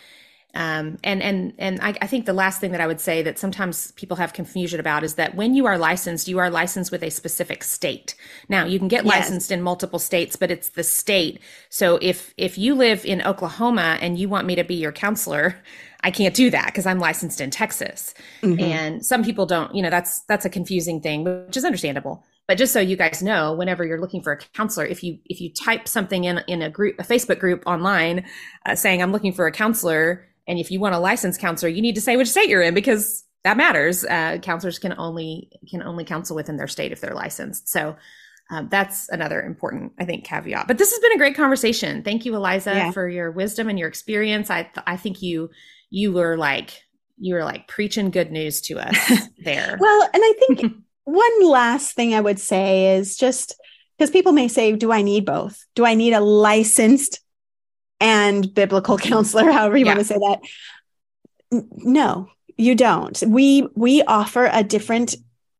Um, 0.55 0.99
and 1.03 1.21
and 1.21 1.53
and 1.59 1.81
I, 1.81 1.97
I, 2.01 2.07
think 2.07 2.27
the 2.27 2.33
last 2.33 2.61
thing 2.61 2.71
that 2.73 2.81
I 2.81 2.87
would 2.87 3.01
say 3.01 3.23
that 3.23 3.41
sometimes 3.41 3.91
people 3.93 4.17
have 4.19 4.33
confusion 4.33 4.79
about 4.79 5.03
is 5.03 5.17
that 5.17 5.35
when 5.35 5.55
you 5.55 5.67
are 5.67 5.77
licensed, 5.77 6.29
you 6.29 6.39
are 6.39 6.49
licensed 6.49 6.93
with 6.93 7.03
a 7.03 7.11
specific 7.11 7.65
state. 7.65 8.15
Now 8.49 8.65
you 8.65 8.79
can 8.79 8.87
get 8.87 9.05
yes. 9.05 9.15
licensed 9.15 9.51
in 9.51 9.63
multiple 9.63 9.99
states, 9.99 10.37
but 10.37 10.53
it's 10.53 10.69
the 10.71 10.85
state. 10.85 11.41
So 11.71 11.99
if 12.01 12.33
if 12.37 12.57
you 12.57 12.77
live 12.77 13.05
in 13.05 13.21
Oklahoma 13.23 13.99
and 14.01 14.17
you 14.17 14.29
want 14.29 14.47
me 14.47 14.55
to 14.55 14.63
be 14.63 14.77
your 14.77 14.93
counselor, 14.93 15.57
I 16.05 16.13
can't 16.13 16.35
do 16.35 16.51
that 16.51 16.67
because 16.67 16.87
I'm 16.87 17.01
licensed 17.01 17.41
in 17.41 17.51
Texas. 17.51 18.15
Mm-hmm. 18.43 18.61
And 18.61 19.05
some 19.05 19.25
people 19.25 19.47
don't. 19.47 19.75
You 19.75 19.83
know, 19.83 19.91
that's 19.91 20.21
that's 20.29 20.45
a 20.45 20.51
confusing 20.51 21.01
thing, 21.01 21.25
which 21.25 21.57
is 21.57 21.65
understandable. 21.65 22.25
But 22.47 22.59
just 22.59 22.73
so 22.73 22.79
you 22.79 22.97
guys 22.97 23.23
know, 23.23 23.55
whenever 23.55 23.85
you're 23.85 24.01
looking 24.01 24.23
for 24.23 24.33
a 24.33 24.39
counselor, 24.39 24.87
if 24.87 25.03
you 25.03 25.19
if 25.25 25.41
you 25.41 25.53
type 25.53 25.89
something 25.89 26.25
in 26.25 26.43
in 26.47 26.63
a 26.63 26.71
group, 26.71 27.01
a 27.01 27.03
Facebook 27.03 27.41
group 27.41 27.65
online, 27.67 28.25
uh, 28.67 28.77
saying 28.77 29.03
I'm 29.03 29.11
looking 29.11 29.33
for 29.33 29.49
a 29.49 29.53
counselor 29.53 30.29
and 30.47 30.59
if 30.59 30.71
you 30.71 30.81
want 30.81 30.95
a 30.95 30.99
licensed 30.99 31.41
counselor, 31.41 31.71
you 31.71 31.83
need 31.83 31.95
to 31.95 32.01
say 32.01 32.17
which 32.17 32.29
state 32.29 32.49
you're 32.49 32.63
in 32.63 32.75
because 32.75 33.25
that 33.45 33.57
matters. 33.57 34.05
Uh, 34.05 34.39
counselors 34.43 34.79
can 34.79 34.95
only 34.99 35.51
can 35.69 35.83
only 35.83 36.05
counsel 36.05 36.37
within 36.37 36.57
their 36.57 36.69
state 36.69 36.93
if 36.93 37.01
they're 37.01 37.15
licensed. 37.15 37.69
So 37.69 37.97
um, 38.51 38.69
that's 38.71 39.09
another 39.09 39.43
important, 39.43 39.93
I 39.99 40.05
think, 40.05 40.25
caveat. 40.25 40.67
But 40.67 40.79
this 40.79 40.91
has 40.91 40.99
been 41.01 41.13
a 41.13 41.19
great 41.19 41.37
conversation. 41.37 42.03
Thank 42.03 42.25
you, 42.25 42.35
Eliza, 42.35 42.75
yeah. 42.75 42.91
for 42.91 43.09
your 43.09 43.31
wisdom 43.31 43.69
and 43.69 43.79
your 43.79 43.89
experience. 43.89 44.51
I 44.51 44.65
th- 44.65 44.85
I 44.87 44.97
think 44.97 45.23
you 45.23 45.51
you 45.91 46.13
were 46.13 46.37
like 46.37 46.83
you 47.17 47.35
were 47.35 47.45
like 47.45 47.69
preaching 47.69 48.11
good 48.11 48.33
news 48.33 48.61
to 48.63 48.79
us 48.79 49.29
there. 49.45 49.77
well, 49.79 50.03
and 50.03 50.23
I 50.23 50.33
think 50.39 50.75
one 51.05 51.47
last 51.47 51.95
thing 51.95 52.15
I 52.15 52.21
would 52.21 52.39
say 52.39 52.97
is 52.97 53.17
just 53.17 53.55
because 53.97 54.11
people 54.11 54.33
may 54.33 54.49
say, 54.49 54.73
"Do 54.73 54.93
I 54.93 55.03
need 55.03 55.25
both? 55.25 55.65
Do 55.75 55.87
I 55.87 55.95
need 55.95 56.13
a 56.13 56.21
licensed 56.21 57.21
and 58.25 58.55
biblical 58.55 58.99
counselor, 59.11 59.51
however 59.51 59.77
you 59.77 59.85
yeah. 59.85 59.95
want 59.95 60.01
to 60.01 60.05
say 60.07 60.19
that. 60.19 60.41
No, 61.51 62.29
you 62.57 62.75
don't. 62.75 63.23
We 63.27 63.69
we 63.75 64.03
offer 64.03 64.49
a 64.53 64.65
different 64.65 65.17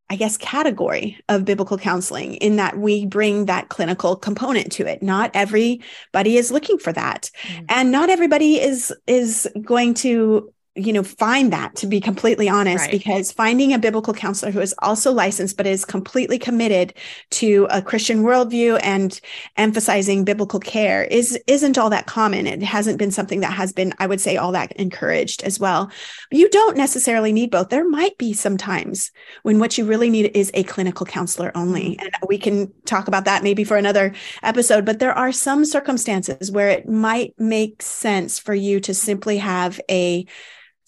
I 0.07 0.17
guess 0.17 0.37
category 0.37 1.19
of 1.29 1.45
biblical 1.45 1.79
counseling 1.79 2.35
in 2.35 2.57
that 2.57 2.77
we 2.77 3.07
bring 3.07 3.45
that 3.45 3.69
clinical 3.69 4.15
component 4.15 4.71
to 4.73 4.85
it. 4.85 5.01
Not 5.01 5.31
everybody 5.33 6.37
is 6.37 6.51
looking 6.51 6.77
for 6.77 6.93
that. 6.93 7.31
Mm. 7.47 7.65
And 7.69 7.91
not 7.91 8.09
everybody 8.09 8.61
is 8.61 8.93
is 9.07 9.49
going 9.63 9.95
to 9.95 10.53
you 10.75 10.91
know 10.91 11.03
find 11.03 11.53
that 11.53 11.73
to 11.75 11.87
be 11.87 12.01
completely 12.01 12.49
honest 12.49 12.83
right. 12.83 12.91
because 12.91 13.31
finding 13.31 13.73
a 13.73 13.79
biblical 13.79 14.13
counselor 14.13 14.51
who 14.51 14.59
is 14.59 14.75
also 14.79 15.11
licensed 15.11 15.55
but 15.55 15.65
is 15.65 15.85
completely 15.85 16.37
committed 16.37 16.93
to 17.31 17.65
a 17.69 17.81
christian 17.81 18.23
worldview 18.23 18.77
and 18.83 19.21
emphasizing 19.55 20.25
biblical 20.25 20.59
care 20.59 21.03
is 21.05 21.39
isn't 21.47 21.77
all 21.77 21.89
that 21.89 22.07
common 22.07 22.45
it 22.45 22.61
hasn't 22.61 22.99
been 22.99 23.11
something 23.11 23.39
that 23.39 23.53
has 23.53 23.71
been 23.71 23.93
i 23.99 24.05
would 24.05 24.19
say 24.19 24.35
all 24.35 24.51
that 24.51 24.71
encouraged 24.73 25.43
as 25.43 25.59
well 25.59 25.89
you 26.29 26.49
don't 26.49 26.75
necessarily 26.75 27.31
need 27.31 27.49
both 27.49 27.69
there 27.69 27.87
might 27.87 28.17
be 28.17 28.33
some 28.33 28.57
times 28.57 29.11
when 29.43 29.59
what 29.59 29.77
you 29.77 29.85
really 29.85 30.09
need 30.09 30.31
is 30.35 30.51
a 30.53 30.63
clinical 30.63 31.05
counselor 31.05 31.51
only 31.55 31.91
mm-hmm. 31.91 32.05
and 32.05 32.15
we 32.27 32.37
can 32.37 32.71
talk 32.83 33.07
about 33.07 33.25
that 33.25 33.43
maybe 33.43 33.63
for 33.63 33.77
another 33.77 34.13
episode 34.43 34.83
but 34.83 34.99
there 34.99 35.13
are 35.13 35.31
some 35.31 35.63
circumstances 35.63 36.51
where 36.51 36.69
it 36.69 36.89
might 36.89 37.33
make 37.37 37.81
sense 37.81 38.39
for 38.39 38.53
you 38.53 38.81
to 38.81 38.93
simply 38.93 39.37
have 39.37 39.79
a 39.89 40.25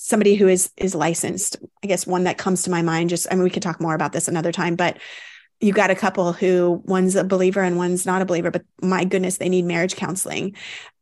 somebody 0.07 0.35
who 0.35 0.47
is 0.47 0.71
is 0.77 0.95
licensed 0.95 1.57
i 1.83 1.87
guess 1.87 2.07
one 2.07 2.23
that 2.23 2.37
comes 2.37 2.63
to 2.63 2.71
my 2.71 2.81
mind 2.81 3.09
just 3.09 3.27
i 3.29 3.35
mean 3.35 3.43
we 3.43 3.49
could 3.49 3.63
talk 3.63 3.81
more 3.81 3.95
about 3.95 4.13
this 4.13 4.27
another 4.27 4.51
time 4.51 4.75
but 4.75 4.97
you 5.59 5.73
got 5.73 5.89
a 5.89 5.95
couple 5.95 6.33
who 6.33 6.81
one's 6.85 7.15
a 7.15 7.23
believer 7.23 7.61
and 7.61 7.77
one's 7.77 8.05
not 8.05 8.21
a 8.21 8.25
believer 8.25 8.51
but 8.51 8.63
my 8.81 9.03
goodness 9.03 9.37
they 9.37 9.49
need 9.49 9.65
marriage 9.65 9.95
counseling. 9.95 10.55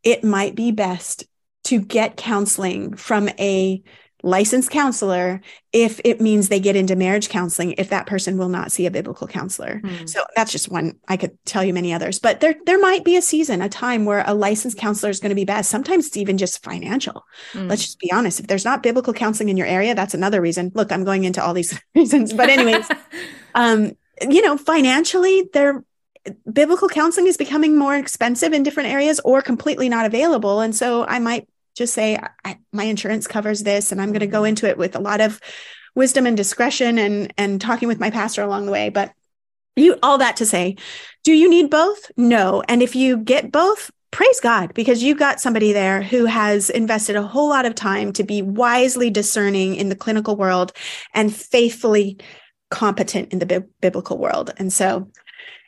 It 0.04 0.24
might 0.24 0.56
be 0.56 0.72
best 0.72 1.26
to 1.66 1.80
get 1.80 2.16
counseling 2.16 2.96
from 2.96 3.30
a 3.40 3.84
licensed 4.26 4.72
counselor 4.72 5.40
if 5.72 6.02
it 6.04 6.20
means 6.20 6.50
they 6.50 6.60
get 6.60 6.76
into 6.76 6.96
marriage 6.96 7.30
counseling 7.30 7.74
if 7.78 7.90
that 7.90 8.08
person 8.08 8.40
will 8.40 8.50
not 8.50 8.72
see 8.72 8.88
a 8.88 8.92
biblical 8.92 9.28
counselor. 9.28 9.80
Mm. 9.84 10.10
So 10.10 10.24
that's 10.36 10.52
just 10.52 10.68
one 10.68 10.98
I 11.08 11.16
could 11.16 11.38
tell 11.46 11.64
you 11.64 11.76
many 11.76 11.94
others. 11.94 12.18
But 12.18 12.40
there 12.40 12.56
there 12.66 12.80
might 12.80 13.06
be 13.06 13.18
a 13.18 13.22
season, 13.22 13.62
a 13.62 13.70
time 13.70 14.04
where 14.04 14.24
a 14.26 14.34
licensed 14.34 14.80
counselor 14.80 15.12
is 15.12 15.20
going 15.20 15.30
to 15.30 15.36
be 15.36 15.46
best. 15.46 15.70
Sometimes 15.70 16.08
it's 16.08 16.18
even 16.18 16.40
just 16.40 16.64
financial. 16.64 17.24
Mm. 17.54 17.70
Let's 17.70 17.84
just 17.84 18.00
be 18.00 18.12
honest. 18.12 18.40
If 18.40 18.48
there's 18.48 18.66
not 18.66 18.82
biblical 18.82 19.14
counseling 19.14 19.50
in 19.50 19.58
your 19.58 19.68
area, 19.68 19.94
that's 19.94 20.16
another 20.16 20.42
reason. 20.42 20.72
Look, 20.74 20.92
I'm 20.92 21.04
going 21.04 21.24
into 21.24 21.44
all 21.44 21.54
these 21.54 21.80
reasons, 21.96 22.34
but 22.34 22.50
anyways, 22.50 22.90
um 23.56 23.92
you 24.28 24.42
know, 24.42 24.58
financially 24.58 25.50
there 25.54 25.84
biblical 26.52 26.90
counseling 26.90 27.28
is 27.28 27.38
becoming 27.38 27.78
more 27.78 27.96
expensive 27.96 28.54
in 28.54 28.64
different 28.64 28.90
areas 28.90 29.20
or 29.24 29.44
completely 29.44 29.88
not 29.88 30.08
available 30.08 30.60
and 30.60 30.76
so 30.76 31.06
I 31.06 31.20
might 31.20 31.48
just 31.76 31.94
say 31.94 32.20
my 32.72 32.84
insurance 32.86 33.28
covers 33.28 33.64
this 33.64 33.92
and 33.92 34.02
i'm 34.02 34.10
going 34.10 34.20
to 34.22 34.28
go 34.28 34.40
mm-hmm. 34.40 34.48
into 34.48 34.68
it 34.68 34.78
with 34.78 34.96
a 34.96 35.00
lot 35.00 35.22
of 35.22 35.40
wisdom 35.96 36.28
and 36.28 36.38
discretion 36.38 37.00
and 37.00 37.34
and 37.38 37.60
talking 37.60 37.88
with 37.88 38.00
my 38.00 38.12
pastor 38.12 38.44
along 38.44 38.66
the 38.66 38.72
way. 38.72 38.90
But 38.90 39.14
you 39.76 39.98
all 40.04 40.20
that 40.20 40.38
to 40.38 40.46
say 40.46 40.76
do 41.24 41.34
you 41.34 41.50
need 41.50 41.72
both? 41.72 42.12
No. 42.16 42.62
And 42.68 42.84
if 42.84 42.96
you 42.96 43.18
get 43.18 43.52
both 43.52 43.90
praise 44.12 44.40
god 44.40 44.74
because 44.74 45.04
you 45.04 45.16
got 45.16 45.42
somebody 45.42 45.74
there 45.74 46.02
who 46.02 46.26
has 46.26 46.70
invested 46.70 47.16
a 47.16 47.24
whole 47.24 47.50
lot 47.50 47.66
of 47.66 47.76
time 47.76 48.14
to 48.14 48.24
be 48.24 48.42
wisely 48.42 49.10
discerning 49.10 49.76
in 49.76 49.90
the 49.90 49.96
clinical 49.96 50.38
world 50.38 50.72
and 51.14 51.36
faithfully 51.36 52.18
competent 52.70 53.34
in 53.34 53.40
the 53.40 53.46
bi- 53.46 53.64
biblical 53.82 54.18
world. 54.18 54.52
And 54.58 54.72
so 54.72 55.10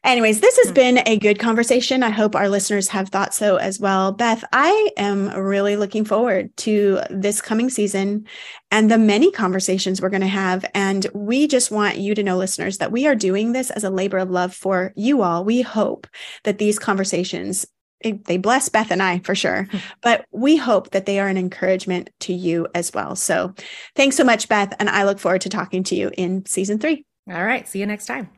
Anyways, 0.07 0.39
this 0.39 0.55
has 0.55 0.69
hmm. 0.69 0.73
been 0.73 0.99
a 1.05 1.17
good 1.17 1.37
conversation. 1.37 2.01
I 2.01 2.11
hope 2.11 2.33
our 2.33 2.47
listeners 2.47 2.87
have 2.87 3.09
thought 3.09 3.33
so 3.33 3.57
as 3.57 3.77
well. 3.77 4.13
Beth, 4.13 4.41
I 4.53 4.89
am 4.95 5.27
really 5.31 5.75
looking 5.75 6.05
forward 6.05 6.55
to 6.57 7.01
this 7.09 7.41
coming 7.41 7.69
season 7.69 8.25
and 8.71 8.89
the 8.89 8.97
many 8.97 9.31
conversations 9.31 10.01
we're 10.01 10.07
going 10.07 10.21
to 10.21 10.27
have. 10.27 10.63
And 10.73 11.05
we 11.13 11.45
just 11.45 11.71
want 11.71 11.97
you 11.97 12.15
to 12.15 12.23
know, 12.23 12.37
listeners, 12.37 12.77
that 12.77 12.93
we 12.93 13.05
are 13.05 13.15
doing 13.15 13.51
this 13.51 13.69
as 13.69 13.83
a 13.83 13.89
labor 13.89 14.17
of 14.17 14.31
love 14.31 14.53
for 14.53 14.93
you 14.95 15.23
all. 15.23 15.43
We 15.43 15.61
hope 15.61 16.07
that 16.45 16.57
these 16.57 16.79
conversations 16.79 17.65
they 18.03 18.37
bless 18.37 18.69
Beth 18.69 18.91
and 18.91 19.01
I 19.01 19.17
for 19.19 19.33
sure, 19.33 19.63
hmm. 19.71 19.77
but 20.03 20.23
we 20.31 20.55
hope 20.55 20.91
that 20.91 21.07
they 21.07 21.19
are 21.19 21.27
an 21.27 21.37
encouragement 21.37 22.11
to 22.21 22.31
you 22.31 22.67
as 22.75 22.93
well. 22.93 23.15
So 23.15 23.55
thanks 23.95 24.15
so 24.15 24.23
much, 24.23 24.47
Beth. 24.47 24.73
And 24.79 24.87
I 24.87 25.03
look 25.03 25.17
forward 25.17 25.41
to 25.41 25.49
talking 25.49 25.83
to 25.85 25.95
you 25.95 26.11
in 26.15 26.45
season 26.45 26.77
three. 26.77 27.05
All 27.27 27.43
right. 27.43 27.67
See 27.67 27.79
you 27.79 27.87
next 27.87 28.05
time. 28.05 28.29